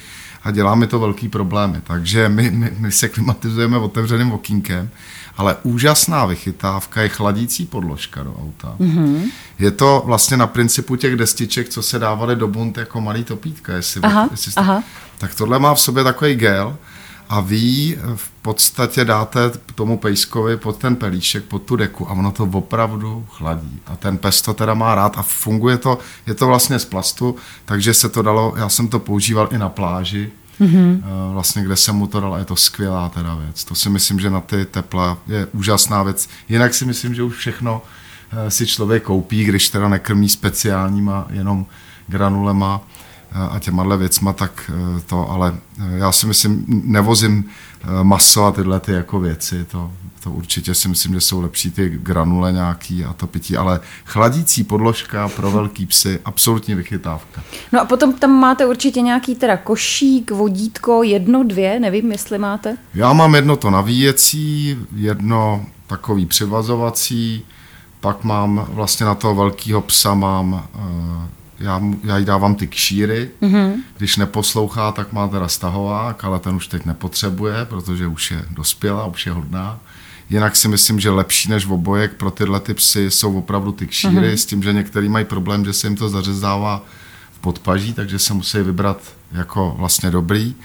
a 0.44 0.52
dělá 0.52 0.76
mi 0.76 0.88
to 0.88 1.00
velký 1.00 1.30
problémy. 1.30 1.82
Takže 1.84 2.30
my, 2.30 2.52
my, 2.52 2.72
my 2.78 2.92
se 2.92 3.10
klimatizujeme 3.10 3.78
otevřeným 3.78 4.32
okýnkem, 4.32 4.90
ale 5.38 5.56
úžasná 5.64 6.26
vychytávka 6.26 7.02
je 7.02 7.10
chladící 7.10 7.66
podložka 7.66 8.24
do 8.24 8.36
auta. 8.42 8.76
Mm-hmm. 8.80 9.22
Je 9.60 9.72
to 9.72 10.04
vlastně 10.06 10.38
na 10.38 10.48
principu 10.48 10.96
těch 10.96 11.16
destiček, 11.16 11.70
co 11.70 11.82
se 11.82 12.00
dávaly 12.00 12.36
do 12.36 12.48
bunt 12.48 12.78
jako 12.78 13.02
malý 13.02 13.24
topítka, 13.24 13.74
jestli, 13.74 14.02
aha, 14.02 14.28
jestli 14.32 14.52
jste, 14.52 14.62
aha. 14.62 14.84
tak 15.18 15.36
tohle 15.36 15.60
má 15.60 15.74
v 15.74 15.80
sobě 15.80 16.04
takový 16.04 16.36
gel, 16.36 16.78
a 17.30 17.40
vy 17.40 17.98
v 18.16 18.30
podstatě 18.42 19.06
dáte 19.06 19.52
tomu 19.76 19.98
pejskovi 19.98 20.58
pod 20.58 20.78
ten 20.78 20.96
pelíšek, 20.96 21.44
pod 21.44 21.62
tu 21.64 21.76
deku 21.76 22.10
a 22.10 22.12
ono 22.12 22.32
to 22.32 22.44
opravdu 22.44 23.26
chladí. 23.30 23.80
A 23.86 23.96
ten 23.96 24.18
pes 24.18 24.42
to 24.42 24.54
teda 24.54 24.74
má 24.74 24.96
rád 24.96 25.18
a 25.18 25.22
funguje 25.24 25.78
to, 25.78 26.00
je 26.28 26.34
to 26.34 26.48
vlastně 26.48 26.80
z 26.80 26.86
plastu, 26.86 27.36
takže 27.66 27.94
se 27.94 28.10
to 28.10 28.22
dalo, 28.22 28.54
já 28.58 28.70
jsem 28.70 28.88
to 28.88 29.00
používal 29.00 29.50
i 29.52 29.58
na 29.58 29.70
pláži, 29.70 30.32
mm-hmm. 30.62 31.02
vlastně 31.34 31.64
kde 31.64 31.76
jsem 31.76 31.96
mu 31.96 32.08
to 32.08 32.20
dal 32.20 32.34
a 32.34 32.40
je 32.40 32.46
to 32.46 32.56
skvělá 32.56 33.10
teda 33.10 33.36
věc. 33.36 33.64
To 33.64 33.76
si 33.76 33.90
myslím, 33.90 34.20
že 34.20 34.30
na 34.30 34.42
ty 34.42 34.66
tepla 34.66 35.18
je 35.28 35.46
úžasná 35.46 36.04
věc. 36.04 36.30
Jinak 36.50 36.74
si 36.74 36.86
myslím, 36.86 37.16
že 37.16 37.24
už 37.24 37.36
všechno 37.36 37.82
eh, 38.32 38.52
si 38.52 38.68
člověk 38.68 39.04
koupí, 39.04 39.44
když 39.44 39.70
teda 39.70 39.90
nekrmí 39.90 40.30
speciálníma 40.30 41.28
jenom 41.30 41.66
granulema 42.08 42.82
a 43.52 43.60
těma 43.60 43.96
věcma, 43.96 44.34
tak 44.34 44.72
eh, 44.98 45.02
to, 45.06 45.30
ale 45.30 45.56
eh, 45.80 45.98
já 45.98 46.12
si 46.12 46.28
myslím, 46.28 46.66
nevozím 46.68 47.46
eh, 47.84 48.04
maso 48.04 48.46
a 48.46 48.52
tyhle 48.52 48.80
ty 48.80 48.92
jako 48.92 49.20
věci, 49.20 49.66
to, 49.66 49.92
to 50.24 50.32
určitě 50.32 50.74
si 50.74 50.88
myslím, 50.88 51.14
že 51.14 51.22
jsou 51.22 51.42
lepší 51.42 51.72
ty 51.72 51.90
granule 51.90 52.52
nějaký 52.52 53.06
a 53.06 53.14
to 53.14 53.28
pití, 53.28 53.58
ale 53.58 53.80
chladící 54.06 54.64
podložka 54.64 55.30
pro 55.30 55.52
velký 55.52 55.86
psy, 55.86 56.20
absolutní 56.26 56.76
vychytávka. 56.76 57.44
No 57.72 57.82
a 57.82 57.86
potom 57.86 58.14
tam 58.14 58.32
máte 58.32 58.66
určitě 58.66 59.02
nějaký 59.02 59.36
teda 59.36 59.58
košík, 59.58 60.32
vodítko, 60.32 61.04
jedno, 61.04 61.44
dvě, 61.44 61.80
nevím, 61.80 62.12
jestli 62.12 62.38
máte? 62.38 62.78
Já 62.94 63.14
mám 63.14 63.36
jedno 63.36 63.56
to 63.56 63.70
navíjecí, 63.70 64.78
jedno 64.96 65.66
takový 65.88 66.26
přivazovací, 66.26 67.46
pak 68.00 68.24
mám 68.24 68.68
vlastně 68.70 69.06
na 69.06 69.16
toho 69.16 69.36
velkého 69.36 69.82
psa 69.82 70.14
mám 70.14 70.68
já, 71.60 71.82
já 72.04 72.18
jí 72.18 72.26
dávám 72.26 72.56
ty 72.56 72.68
kšíry, 72.68 73.30
mm-hmm. 73.42 73.74
když 73.98 74.18
neposlouchá, 74.18 74.92
tak 74.92 75.14
má 75.14 75.28
teda 75.28 75.48
stahovák, 75.48 76.24
ale 76.24 76.40
ten 76.40 76.56
už 76.56 76.68
teď 76.68 76.86
nepotřebuje, 76.86 77.66
protože 77.66 78.08
už 78.08 78.32
je 78.32 78.46
dospělá, 78.50 79.06
už 79.06 79.26
je 79.26 79.32
hodná. 79.32 79.80
Jinak 80.30 80.56
si 80.56 80.68
myslím, 80.68 81.00
že 81.00 81.10
lepší 81.10 81.50
než 81.50 81.66
obojek 81.66 82.14
pro 82.14 82.32
tyhle 82.32 82.60
ty 82.60 82.74
psy 82.74 83.12
jsou 83.12 83.38
opravdu 83.38 83.72
ty 83.72 83.88
kšíry, 83.88 84.16
mm-hmm. 84.16 84.34
s 84.34 84.46
tím, 84.46 84.64
že 84.64 84.74
některý 84.74 85.10
mají 85.10 85.26
problém, 85.26 85.66
že 85.66 85.74
se 85.74 85.88
jim 85.88 85.96
to 85.96 86.10
zařezává 86.10 86.86
v 87.32 87.40
podpaží, 87.40 87.94
takže 87.94 88.20
se 88.20 88.34
musí 88.34 88.58
vybrat 88.58 89.02
jako 89.32 89.76
vlastně 89.78 90.12
dobrý. 90.12 90.56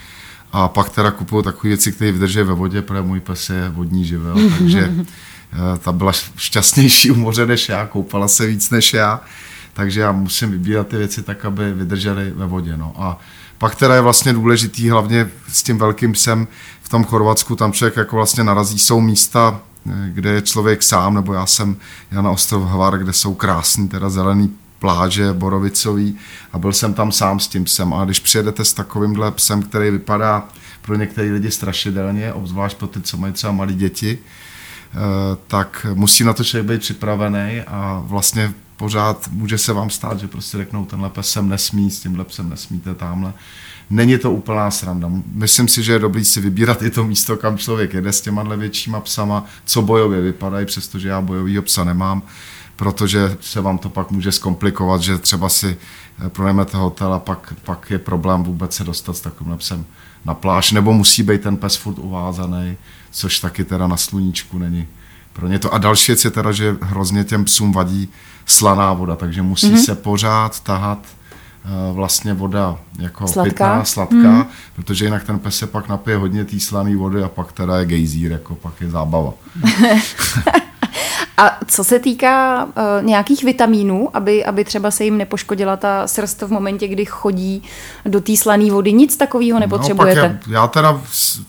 A 0.52 0.68
pak 0.68 0.90
teda 0.90 1.10
kupuju 1.10 1.42
takové 1.42 1.68
věci, 1.68 1.92
které 1.92 2.12
vydrží 2.12 2.38
ve 2.38 2.54
vodě, 2.54 2.82
protože 2.82 3.02
můj 3.02 3.20
pes 3.20 3.50
je 3.50 3.68
vodní 3.68 4.04
živel, 4.04 4.36
takže 4.58 4.92
eh, 4.96 5.78
ta 5.78 5.92
byla 5.92 6.12
šťastnější 6.36 7.10
u 7.10 7.14
moře 7.14 7.46
než 7.46 7.68
já, 7.68 7.86
koupala 7.86 8.28
se 8.28 8.46
víc 8.46 8.70
než 8.70 8.94
já, 8.94 9.20
takže 9.72 10.00
já 10.00 10.12
musím 10.12 10.50
vybírat 10.50 10.86
ty 10.86 10.96
věci 10.96 11.22
tak, 11.22 11.44
aby 11.44 11.72
vydržely 11.72 12.30
ve 12.30 12.46
vodě. 12.46 12.76
No. 12.76 12.92
A 12.96 13.18
pak 13.58 13.74
teda 13.74 13.94
je 13.94 14.00
vlastně 14.00 14.32
důležitý, 14.32 14.90
hlavně 14.90 15.30
s 15.48 15.62
tím 15.62 15.78
velkým 15.78 16.12
psem 16.12 16.48
v 16.82 16.88
tom 16.88 17.04
Chorvatsku, 17.04 17.56
tam 17.56 17.72
člověk 17.72 17.96
jako 17.96 18.16
vlastně 18.16 18.44
narazí, 18.44 18.78
jsou 18.78 19.00
místa, 19.00 19.60
eh, 19.86 19.92
kde 20.08 20.30
je 20.30 20.42
člověk 20.42 20.82
sám, 20.82 21.14
nebo 21.14 21.34
já 21.34 21.46
jsem 21.46 21.76
já 22.10 22.22
na 22.22 22.30
ostrov 22.30 22.62
Hvar, 22.62 22.98
kde 22.98 23.12
jsou 23.12 23.34
krásný, 23.34 23.88
teda 23.88 24.10
zelený 24.10 24.56
pláže 24.78 25.32
borovicový 25.32 26.18
a 26.52 26.58
byl 26.58 26.72
jsem 26.72 26.94
tam 26.94 27.12
sám 27.12 27.40
s 27.40 27.48
tím 27.48 27.64
psem. 27.64 27.94
A 27.94 28.04
když 28.04 28.20
přijedete 28.20 28.64
s 28.64 28.72
takovýmhle 28.72 29.30
psem, 29.30 29.62
který 29.62 29.90
vypadá 29.90 30.48
pro 30.82 30.96
některé 30.96 31.32
lidi 31.32 31.50
strašidelně, 31.50 32.32
obzvlášť 32.32 32.76
pro 32.76 32.86
ty, 32.86 33.00
co 33.00 33.16
mají 33.16 33.32
třeba 33.32 33.52
malé 33.52 33.72
děti, 33.72 34.18
eh, 34.18 34.96
tak 35.46 35.86
musí 35.94 36.24
na 36.24 36.32
to 36.32 36.44
člověk 36.44 36.66
být 36.66 36.80
připravený 36.80 37.62
a 37.66 38.02
vlastně 38.06 38.52
pořád 38.82 39.28
může 39.30 39.58
se 39.58 39.72
vám 39.72 39.90
stát, 39.90 40.20
že 40.20 40.28
prostě 40.28 40.58
řeknou, 40.58 40.84
tenhle 40.84 41.10
pes 41.10 41.30
sem 41.30 41.48
nesmí, 41.48 41.90
s 41.90 42.00
tímhle 42.00 42.24
psem 42.24 42.48
nesmíte 42.48 42.94
tamhle. 42.94 43.32
Není 43.90 44.18
to 44.18 44.32
úplná 44.32 44.70
sranda. 44.70 45.10
Myslím 45.34 45.68
si, 45.68 45.82
že 45.82 45.92
je 45.92 45.98
dobrý 45.98 46.24
si 46.24 46.40
vybírat 46.40 46.82
i 46.82 46.90
to 46.90 47.04
místo, 47.04 47.36
kam 47.36 47.58
člověk 47.58 47.94
jede 47.94 48.12
s 48.12 48.20
těma 48.20 48.42
většíma 48.42 49.00
psama, 49.00 49.44
co 49.64 49.82
bojově 49.82 50.20
vypadají, 50.20 50.66
přestože 50.66 51.08
já 51.08 51.20
bojovýho 51.20 51.62
psa 51.62 51.84
nemám 51.84 52.22
protože 52.76 53.36
se 53.40 53.60
vám 53.60 53.78
to 53.78 53.88
pak 53.88 54.10
může 54.10 54.32
zkomplikovat, 54.32 55.00
že 55.00 55.18
třeba 55.18 55.48
si 55.48 55.76
eh, 56.26 56.28
pronajmete 56.28 56.76
hotel 56.76 57.14
a 57.14 57.18
pak, 57.18 57.54
pak 57.64 57.90
je 57.90 57.98
problém 57.98 58.42
vůbec 58.42 58.74
se 58.74 58.84
dostat 58.84 59.16
s 59.16 59.20
takovým 59.20 59.58
psem 59.58 59.84
na 60.24 60.34
pláž, 60.34 60.72
nebo 60.72 60.92
musí 60.92 61.22
být 61.22 61.42
ten 61.42 61.56
pes 61.56 61.76
furt 61.76 61.98
uvázaný, 61.98 62.76
což 63.10 63.38
taky 63.38 63.64
teda 63.64 63.86
na 63.86 63.96
sluníčku 63.96 64.58
není 64.58 64.88
pro 65.32 65.48
ně 65.48 65.58
to. 65.58 65.74
A 65.74 65.78
další 65.78 66.12
věc 66.12 66.24
je 66.24 66.30
teda, 66.30 66.52
že 66.52 66.76
hrozně 66.82 67.24
těm 67.24 67.44
psům 67.44 67.72
vadí 67.72 68.08
slaná 68.46 68.92
voda, 68.92 69.16
takže 69.16 69.42
musí 69.42 69.74
mm-hmm. 69.74 69.84
se 69.84 69.94
pořád 69.94 70.60
tahat 70.60 70.98
uh, 71.64 71.96
vlastně 71.96 72.34
voda 72.34 72.78
jako 72.98 73.28
sladká. 73.28 73.50
pitná, 73.50 73.84
sladká, 73.84 74.32
mm. 74.32 74.44
protože 74.76 75.04
jinak 75.04 75.24
ten 75.24 75.38
pes 75.38 75.56
se 75.56 75.66
pak 75.66 75.88
napije 75.88 76.16
hodně 76.16 76.44
té 76.44 76.60
slané 76.60 76.96
vody 76.96 77.22
a 77.22 77.28
pak 77.28 77.52
teda 77.52 77.78
je 77.78 77.86
gejzír, 77.86 78.32
jako 78.32 78.54
pak 78.54 78.80
je 78.80 78.90
zábava. 78.90 79.32
A 81.42 81.58
co 81.66 81.84
se 81.84 81.98
týká 81.98 82.64
uh, 82.64 82.72
nějakých 83.00 83.44
vitamínů, 83.44 84.16
aby, 84.16 84.44
aby 84.44 84.64
třeba 84.64 84.90
se 84.90 85.04
jim 85.04 85.18
nepoškodila 85.18 85.76
ta 85.76 86.06
srst 86.06 86.42
v 86.42 86.52
momentě, 86.52 86.88
kdy 86.88 87.04
chodí 87.04 87.62
do 88.04 88.20
té 88.20 88.36
slané 88.36 88.70
vody, 88.70 88.92
nic 88.92 89.16
takového 89.16 89.60
nepotřebujete? 89.60 90.20
Naopak, 90.20 90.46
já, 90.46 90.60
já 90.60 90.66
teda 90.66 91.00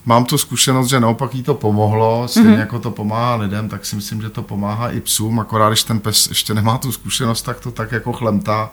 mám 0.05 0.25
tu 0.25 0.37
zkušenost, 0.37 0.89
že 0.89 0.99
naopak 0.99 1.35
jí 1.35 1.43
to 1.43 1.53
pomohlo, 1.53 2.27
stejně 2.27 2.49
mm-hmm. 2.49 2.59
jako 2.59 2.79
to 2.79 2.91
pomáhá 2.91 3.35
lidem, 3.35 3.69
tak 3.69 3.85
si 3.85 3.95
myslím, 3.95 4.21
že 4.21 4.29
to 4.29 4.41
pomáhá 4.41 4.89
i 4.89 4.99
psům, 4.99 5.39
akorát 5.39 5.69
když 5.69 5.83
ten 5.83 5.99
pes 5.99 6.27
ještě 6.27 6.53
nemá 6.53 6.77
tu 6.77 6.91
zkušenost, 6.91 7.41
tak 7.41 7.59
to 7.59 7.71
tak 7.71 7.91
jako 7.91 8.13
chlemtá, 8.13 8.71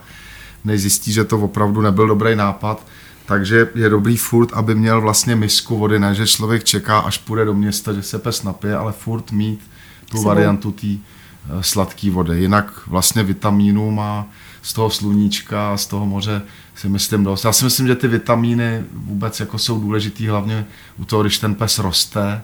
než 0.65 0.81
zjistí, 0.81 1.13
že 1.13 1.25
to 1.25 1.39
opravdu 1.39 1.81
nebyl 1.81 2.07
dobrý 2.07 2.37
nápad. 2.37 2.87
Takže 3.27 3.69
je 3.75 3.89
dobrý 3.89 4.17
furt, 4.17 4.53
aby 4.53 4.75
měl 4.75 5.01
vlastně 5.01 5.37
misku 5.37 5.79
vody, 5.79 5.99
ne 5.99 6.15
že 6.15 6.27
člověk 6.27 6.65
čeká, 6.65 6.99
až 6.99 7.19
půjde 7.19 7.45
do 7.45 7.55
města, 7.55 7.93
že 7.93 8.03
se 8.03 8.19
pes 8.19 8.43
napije, 8.43 8.77
ale 8.77 8.93
furt 8.93 9.33
mít 9.33 9.70
tu 10.11 10.17
sebou. 10.17 10.29
variantu 10.29 10.73
té 10.73 10.87
eh, 10.87 10.99
sladké 11.61 12.11
vody. 12.11 12.41
Jinak 12.41 12.87
vlastně 12.87 13.23
vitamínů 13.23 13.91
má 13.91 14.27
z 14.63 14.73
toho 14.73 14.91
sluníčka 14.91 15.73
a 15.73 15.77
z 15.77 15.87
toho 15.87 16.07
moře 16.07 16.43
si 16.75 16.89
myslím 16.89 17.25
dost. 17.25 17.45
Já 17.45 17.53
si 17.53 17.65
myslím, 17.65 17.87
že 17.87 17.95
ty 17.95 18.09
vitamíny 18.09 18.85
vůbec 18.93 19.41
jako 19.41 19.59
jsou 19.59 19.81
důležitý 19.81 20.27
hlavně 20.27 20.67
u 20.99 21.05
toho, 21.05 21.23
když 21.23 21.39
ten 21.39 21.55
pes 21.55 21.79
roste 21.79 22.43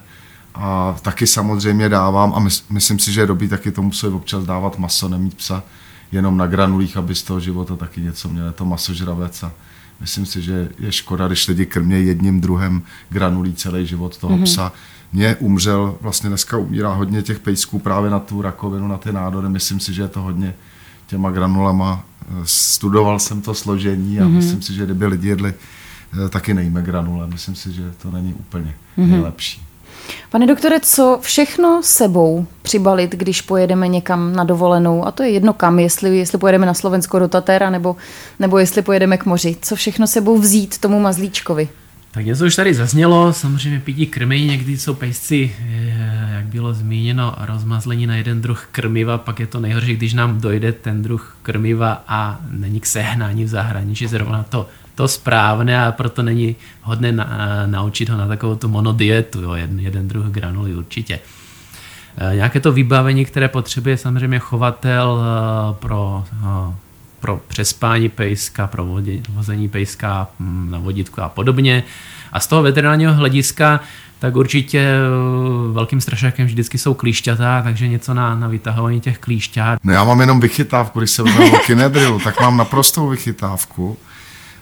a 0.55 0.95
taky 1.01 1.27
samozřejmě 1.27 1.89
dávám 1.89 2.33
a 2.35 2.39
myslím 2.69 2.99
si, 2.99 3.13
že 3.13 3.21
je 3.21 3.27
dobrý 3.27 3.47
taky 3.49 3.71
tomu 3.71 3.91
se 3.91 4.07
občas 4.07 4.43
dávat 4.43 4.77
maso, 4.77 5.09
nemít 5.09 5.33
psa 5.33 5.63
jenom 6.11 6.37
na 6.37 6.47
granulích, 6.47 6.97
aby 6.97 7.15
z 7.15 7.23
toho 7.23 7.39
života 7.39 7.75
taky 7.75 8.01
něco 8.01 8.29
měl, 8.29 8.51
to 8.51 8.65
masožravec 8.65 9.43
a 9.43 9.51
myslím 10.01 10.25
si, 10.25 10.41
že 10.41 10.69
je 10.79 10.91
škoda, 10.91 11.27
když 11.27 11.47
lidi 11.47 11.65
krmějí 11.65 12.07
jedním 12.07 12.41
druhem 12.41 12.81
granulí 13.09 13.53
celý 13.53 13.87
život 13.87 14.17
toho 14.17 14.37
mm-hmm. 14.37 14.43
psa, 14.43 14.71
mě 15.13 15.35
umřel, 15.39 15.95
vlastně 16.01 16.29
dneska 16.29 16.57
umírá 16.57 16.93
hodně 16.93 17.21
těch 17.21 17.39
pejsků 17.39 17.79
právě 17.79 18.09
na 18.09 18.19
tu 18.19 18.41
rakovinu, 18.41 18.87
na 18.87 18.97
ty 18.97 19.13
nádory. 19.13 19.49
Myslím 19.49 19.79
si, 19.79 19.93
že 19.93 20.01
je 20.01 20.07
to 20.07 20.21
hodně 20.21 20.53
těma 21.07 21.31
granulama. 21.31 22.03
Studoval 22.43 23.19
jsem 23.19 23.41
to 23.41 23.53
složení 23.53 24.19
a 24.19 24.23
mm-hmm. 24.23 24.29
myslím 24.31 24.61
si, 24.61 24.73
že 24.73 24.85
kdyby 24.85 25.05
lidi 25.05 25.27
jedli, 25.27 25.53
eh, 26.25 26.29
taky 26.29 26.53
nejme 26.53 26.81
granule. 26.81 27.27
Myslím 27.27 27.55
si, 27.55 27.73
že 27.73 27.91
to 28.01 28.11
není 28.11 28.33
úplně 28.33 28.75
mm-hmm. 28.97 29.07
nejlepší. 29.07 29.61
Pane 30.29 30.47
doktore, 30.47 30.79
co 30.79 31.19
všechno 31.21 31.81
sebou 31.83 32.45
přibalit, 32.61 33.11
když 33.11 33.41
pojedeme 33.41 33.87
někam 33.87 34.33
na 34.35 34.43
dovolenou? 34.43 35.05
A 35.05 35.11
to 35.11 35.23
je 35.23 35.29
jedno 35.29 35.53
kam, 35.53 35.79
jestli, 35.79 36.17
jestli 36.17 36.37
pojedeme 36.37 36.65
na 36.65 36.73
Slovensko 36.73 37.19
do 37.19 37.27
Tatera, 37.27 37.69
nebo, 37.69 37.95
nebo 38.39 38.57
jestli 38.57 38.81
pojedeme 38.81 39.17
k 39.17 39.25
moři. 39.25 39.55
Co 39.61 39.75
všechno 39.75 40.07
sebou 40.07 40.37
vzít 40.37 40.77
tomu 40.77 40.99
mazlíčkovi? 40.99 41.69
Tak 42.11 42.25
něco 42.25 42.45
už 42.45 42.55
tady 42.55 42.73
zaznělo, 42.73 43.33
samozřejmě 43.33 43.79
pití 43.79 44.05
krmy, 44.05 44.41
někdy 44.41 44.77
jsou 44.77 44.93
pejsci, 44.93 45.55
eh, 45.59 46.29
jak 46.35 46.45
bylo 46.45 46.73
zmíněno, 46.73 47.35
rozmazlení 47.37 48.07
na 48.07 48.15
jeden 48.15 48.41
druh 48.41 48.67
krmiva, 48.71 49.17
pak 49.17 49.39
je 49.39 49.47
to 49.47 49.59
nejhorší, 49.59 49.95
když 49.95 50.13
nám 50.13 50.41
dojde 50.41 50.71
ten 50.71 51.01
druh 51.01 51.37
krmiva 51.43 52.03
a 52.07 52.39
není 52.49 52.79
k 52.79 52.85
sehnání 52.85 53.43
v 53.43 53.47
zahraničí 53.47 54.07
zrovna 54.07 54.43
to, 54.43 54.67
to 54.95 55.07
správné 55.07 55.85
a 55.85 55.91
proto 55.91 56.23
není 56.23 56.55
hodné 56.81 57.11
na, 57.11 57.29
naučit 57.65 58.09
ho 58.09 58.17
na 58.17 58.27
takovou 58.27 58.55
tu 58.55 58.67
monodietu, 58.67 59.41
jo, 59.41 59.53
jeden, 59.53 59.79
jeden 59.79 60.07
druh 60.07 60.25
granulí 60.25 60.73
určitě. 60.73 61.19
Eh, 62.17 62.35
nějaké 62.35 62.59
to 62.59 62.71
vybavení, 62.71 63.25
které 63.25 63.47
potřebuje 63.47 63.97
samozřejmě 63.97 64.39
chovatel 64.39 65.19
eh, 65.21 65.73
pro 65.79 66.23
pro 67.19 67.41
přespání 67.47 68.09
pejska, 68.09 68.67
pro 68.67 68.87
vození 69.29 69.69
pejska 69.69 70.27
mm, 70.39 70.71
na 70.71 70.79
vodítku 70.79 71.21
a 71.21 71.29
podobně. 71.29 71.83
A 72.31 72.39
z 72.39 72.47
toho 72.47 72.63
veterinárního 72.63 73.13
hlediska 73.13 73.79
tak 74.19 74.35
určitě 74.35 74.79
eh, 74.79 75.73
velkým 75.73 76.01
strašákem 76.01 76.45
vždycky 76.45 76.77
jsou 76.77 76.93
klíšťata, 76.93 77.61
takže 77.61 77.87
něco 77.87 78.13
na, 78.13 78.35
na 78.35 78.47
vytahování 78.47 79.01
těch 79.01 79.17
klíšťat. 79.17 79.79
No 79.83 79.93
já 79.93 80.03
mám 80.03 80.19
jenom 80.19 80.39
vychytávku, 80.39 80.99
když 80.99 81.11
se 81.11 81.23
vezmu 81.23 81.57
kinedrilu, 81.65 82.19
tak 82.19 82.41
mám 82.41 82.57
naprostou 82.57 83.07
vychytávku. 83.07 83.97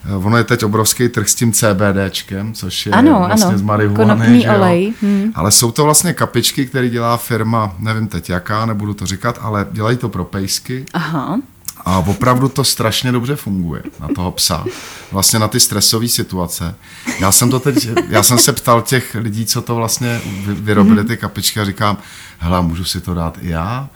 Eh, 0.10 0.16
ono 0.16 0.38
je 0.38 0.44
teď 0.44 0.64
obrovský 0.64 1.10
trh 1.10 1.30
s 1.30 1.36
tím 1.36 1.52
CBDčkem, 1.54 2.54
což 2.54 2.86
je 2.86 2.92
ano, 2.92 3.24
vlastně 3.28 3.48
ano. 3.50 3.58
z 3.58 3.62
marihuany. 3.62 4.50
olej. 4.50 4.94
Hmm. 5.02 5.32
Ale 5.36 5.52
jsou 5.52 5.72
to 5.72 5.84
vlastně 5.84 6.14
kapičky, 6.14 6.66
které 6.66 6.90
dělá 6.90 7.18
firma, 7.18 7.76
nevím 7.80 8.08
teď 8.08 8.30
jaká, 8.30 8.66
nebudu 8.66 8.94
to 8.94 9.06
říkat, 9.06 9.40
ale 9.42 9.68
dělají 9.72 9.98
to 9.98 10.10
pro 10.10 10.26
pejsky. 10.26 10.86
Aha. 10.94 11.40
A 11.86 12.00
opravdu 12.00 12.50
to 12.50 12.64
strašně 12.64 13.12
dobře 13.12 13.36
funguje 13.36 13.84
na 14.00 14.08
toho 14.16 14.32
psa. 14.32 14.66
Vlastně 15.12 15.40
na 15.40 15.48
ty 15.48 15.60
stresové 15.60 16.08
situace. 16.08 16.76
Já 17.20 17.32
jsem 17.32 17.50
to 17.50 17.60
teď, 17.60 17.88
já 18.10 18.24
jsem 18.24 18.38
se 18.38 18.54
ptal 18.54 18.82
těch 18.82 19.16
lidí, 19.16 19.46
co 19.46 19.62
to 19.62 19.76
vlastně 19.76 20.22
vyrobili 20.46 21.04
ty 21.04 21.18
kapičky 21.18 21.60
a 21.60 21.66
říkám, 21.66 21.98
hele, 22.40 22.62
můžu 22.62 22.84
si 22.84 23.02
to 23.02 23.14
dát 23.14 23.38
i 23.42 23.50
já? 23.50 23.90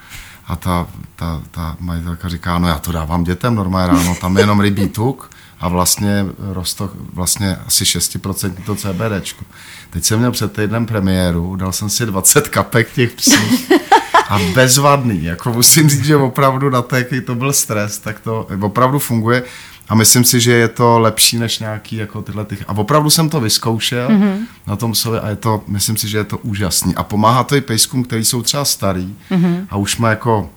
A 0.47 0.55
ta, 0.55 0.87
ta, 1.15 1.41
ta 1.51 1.77
majitelka 1.79 2.29
říká, 2.29 2.59
no 2.59 2.67
já 2.67 2.79
to 2.79 2.91
dávám 2.91 3.23
dětem 3.23 3.55
normálně 3.55 3.87
ráno, 3.87 4.15
tam 4.21 4.37
je 4.37 4.43
jenom 4.43 4.59
rybí 4.59 4.89
tuk 4.89 5.29
a 5.59 5.67
vlastně 5.67 6.25
rosto 6.39 6.89
vlastně 7.13 7.57
asi 7.67 7.83
6% 7.83 8.53
to 8.65 8.75
CBDčko. 8.75 9.45
Teď 9.89 10.03
jsem 10.03 10.19
měl 10.19 10.31
před 10.31 10.53
týdnem 10.53 10.85
premiéru, 10.85 11.55
dal 11.55 11.71
jsem 11.71 11.89
si 11.89 12.05
20 12.05 12.47
kapek 12.47 12.93
těch 12.93 13.11
psů 13.11 13.31
a 14.29 14.39
bezvadný. 14.53 15.23
Jako 15.23 15.53
musím 15.53 15.89
říct, 15.89 16.05
že 16.05 16.15
opravdu 16.15 16.69
na 16.69 16.81
to, 16.81 16.95
jaký 16.95 17.21
to 17.21 17.35
byl 17.35 17.53
stres, 17.53 17.99
tak 17.99 18.19
to 18.19 18.47
opravdu 18.61 18.99
funguje. 18.99 19.43
A 19.89 19.95
myslím 19.95 20.23
si, 20.23 20.39
že 20.39 20.51
je 20.51 20.67
to 20.67 20.99
lepší 20.99 21.39
než 21.39 21.59
nějaký 21.59 21.95
jako 21.95 22.21
tyhle 22.21 22.45
ty... 22.45 22.57
A 22.67 22.77
opravdu 22.77 23.09
jsem 23.09 23.29
to 23.29 23.39
vyzkoušel 23.39 24.09
mm-hmm. 24.09 24.37
na 24.67 24.75
tom 24.75 24.95
sobě 24.95 25.19
a 25.19 25.29
je 25.29 25.35
to, 25.35 25.63
myslím 25.67 25.97
si, 25.97 26.07
že 26.07 26.17
je 26.17 26.23
to 26.23 26.37
úžasný. 26.37 26.95
A 26.95 27.03
pomáhá 27.03 27.43
to 27.43 27.55
i 27.55 27.61
pejskům, 27.61 28.03
kteří 28.03 28.25
jsou 28.25 28.41
třeba 28.41 28.65
starý 28.65 29.15
mm-hmm. 29.31 29.65
a 29.69 29.77
už 29.77 29.97
má 29.97 30.09
jako 30.09 30.49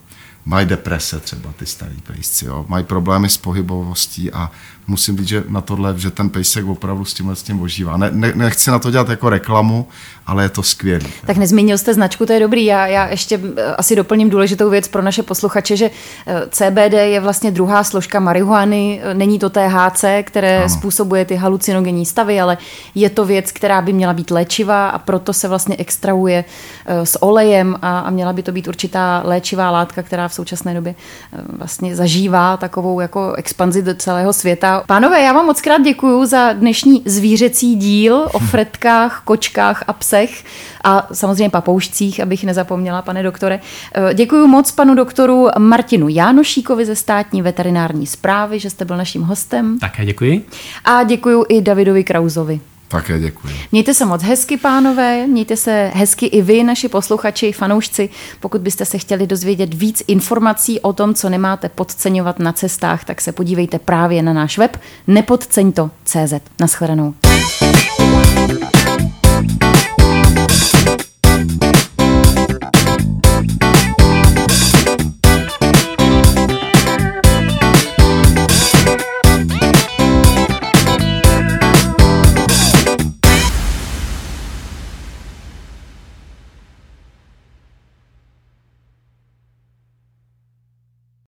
mají 0.45 0.67
deprese 0.67 1.21
třeba 1.21 1.53
ty 1.59 1.67
starý 1.67 1.97
pejsci, 2.07 2.47
jo? 2.47 2.65
mají 2.69 2.85
problémy 2.85 3.29
s 3.29 3.37
pohybovostí 3.37 4.33
a 4.33 4.51
musím 4.87 5.19
říct, 5.19 5.29
že 5.29 5.45
na 5.49 5.61
tohle, 5.61 5.95
že 5.97 6.11
ten 6.11 6.31
pejsek 6.31 6.67
opravdu 6.67 7.05
s 7.05 7.15
tímhle 7.15 7.37
s 7.37 7.43
tím 7.43 7.61
ožívá. 7.61 7.97
Ne, 7.97 8.11
ne, 8.13 8.33
nechci 8.35 8.71
na 8.71 8.79
to 8.79 8.91
dělat 8.91 9.09
jako 9.09 9.29
reklamu, 9.29 9.87
ale 10.27 10.43
je 10.43 10.49
to 10.49 10.63
skvělé. 10.63 11.05
Tak 11.27 11.37
nezmínil 11.37 11.79
jste 11.79 11.95
značku, 11.95 12.27
to 12.27 12.33
je 12.33 12.41
dobrý. 12.41 12.65
Já, 12.65 12.87
já 12.87 13.09
ještě 13.09 13.41
eh, 13.57 13.75
asi 13.75 13.97
doplním 13.97 14.31
důležitou 14.31 14.71
věc 14.71 14.89
pro 14.89 15.03
naše 15.03 15.23
posluchače, 15.23 15.77
že 15.77 15.91
eh, 16.27 16.43
CBD 16.51 16.93
je 16.93 17.21
vlastně 17.21 17.51
druhá 17.51 17.85
složka 17.85 18.21
marihuany. 18.21 19.01
Eh, 19.03 19.15
není 19.15 19.39
to 19.39 19.51
THC, 19.51 20.05
které 20.23 20.59
ano. 20.59 20.69
způsobuje 20.69 21.25
ty 21.25 21.37
halucinogenní 21.37 22.07
stavy, 22.07 22.41
ale 22.41 22.59
je 22.95 23.11
to 23.11 23.25
věc, 23.25 23.53
která 23.53 23.83
by 23.83 23.93
měla 23.93 24.13
být 24.13 24.31
léčivá 24.31 24.89
a 24.89 24.99
proto 24.99 25.33
se 25.33 25.49
vlastně 25.49 25.77
extrahuje 25.77 26.45
s 26.87 27.23
olejem 27.23 27.77
a, 27.83 27.99
a 27.99 28.11
měla 28.11 28.33
by 28.33 28.43
to 28.43 28.53
být 28.53 28.69
určitá 28.69 29.23
léčivá 29.25 29.71
látka, 29.71 30.03
která 30.03 30.29
v 30.33 30.35
současné 30.35 30.75
době 30.75 30.95
eh, 31.33 31.39
vlastně 31.49 31.97
zažívá 31.97 32.57
takovou 32.57 33.01
jako 33.01 33.33
expanzi 33.33 33.83
do 33.83 33.95
celého 33.95 34.33
světa. 34.33 34.83
Pánové, 34.87 35.23
já 35.23 35.33
vám 35.33 35.47
moc 35.47 35.61
krát 35.61 35.83
děkuji 35.83 36.25
za 36.27 36.53
dnešní 36.53 37.03
zvířecí 37.05 37.77
díl 37.77 38.29
o 38.33 38.39
fretkách, 38.39 39.23
kočkách 39.25 39.85
a 39.87 39.93
psech 39.93 40.45
a 40.85 41.09
samozřejmě 41.13 41.51
papoušcích, 41.51 42.21
abych 42.21 42.45
nezapomněla, 42.45 43.03
pane 43.03 43.23
doktore. 43.23 43.61
Eh, 43.95 44.15
děkuji 44.15 44.47
moc 44.47 44.73
panu 44.73 44.95
doktoru 44.95 45.49
Martinu 45.59 46.09
Jánošíkovi 46.09 46.87
ze 46.87 46.97
státní 46.97 47.43
veterinární 47.43 48.07
zprávy, 48.07 48.59
že 48.59 48.71
jste 48.71 48.85
byl 48.85 48.97
naším 48.97 49.23
hostem. 49.23 49.79
Také 49.79 50.05
děkuji. 50.05 50.47
A 50.85 51.03
děkuji 51.03 51.45
i 51.49 51.61
Davidovi 51.61 52.05
Krauzovi. 52.05 52.61
Také 52.93 53.21
děkuji. 53.21 53.55
Mějte 53.73 53.95
se 53.95 54.05
moc 54.05 54.23
hezky, 54.23 54.57
pánové, 54.57 55.27
mějte 55.27 55.57
se 55.57 55.91
hezky 55.95 56.27
i 56.27 56.43
vy, 56.43 56.65
naši 56.65 56.89
posluchači, 56.89 57.53
fanoušci. 57.53 58.09
Pokud 58.41 58.61
byste 58.61 58.85
se 58.85 58.99
chtěli 58.99 59.27
dozvědět 59.27 59.75
víc 59.75 60.03
informací 60.07 60.81
o 60.81 60.93
tom, 60.93 61.15
co 61.15 61.29
nemáte 61.29 61.69
podceňovat 61.69 62.39
na 62.39 62.53
cestách, 62.53 63.05
tak 63.05 63.21
se 63.21 63.33
podívejte 63.33 63.79
právě 63.79 64.23
na 64.23 64.33
náš 64.33 64.59
web 64.59 64.77
nepodceňto.cz. 65.07 66.35
Naschledanou. 66.61 67.15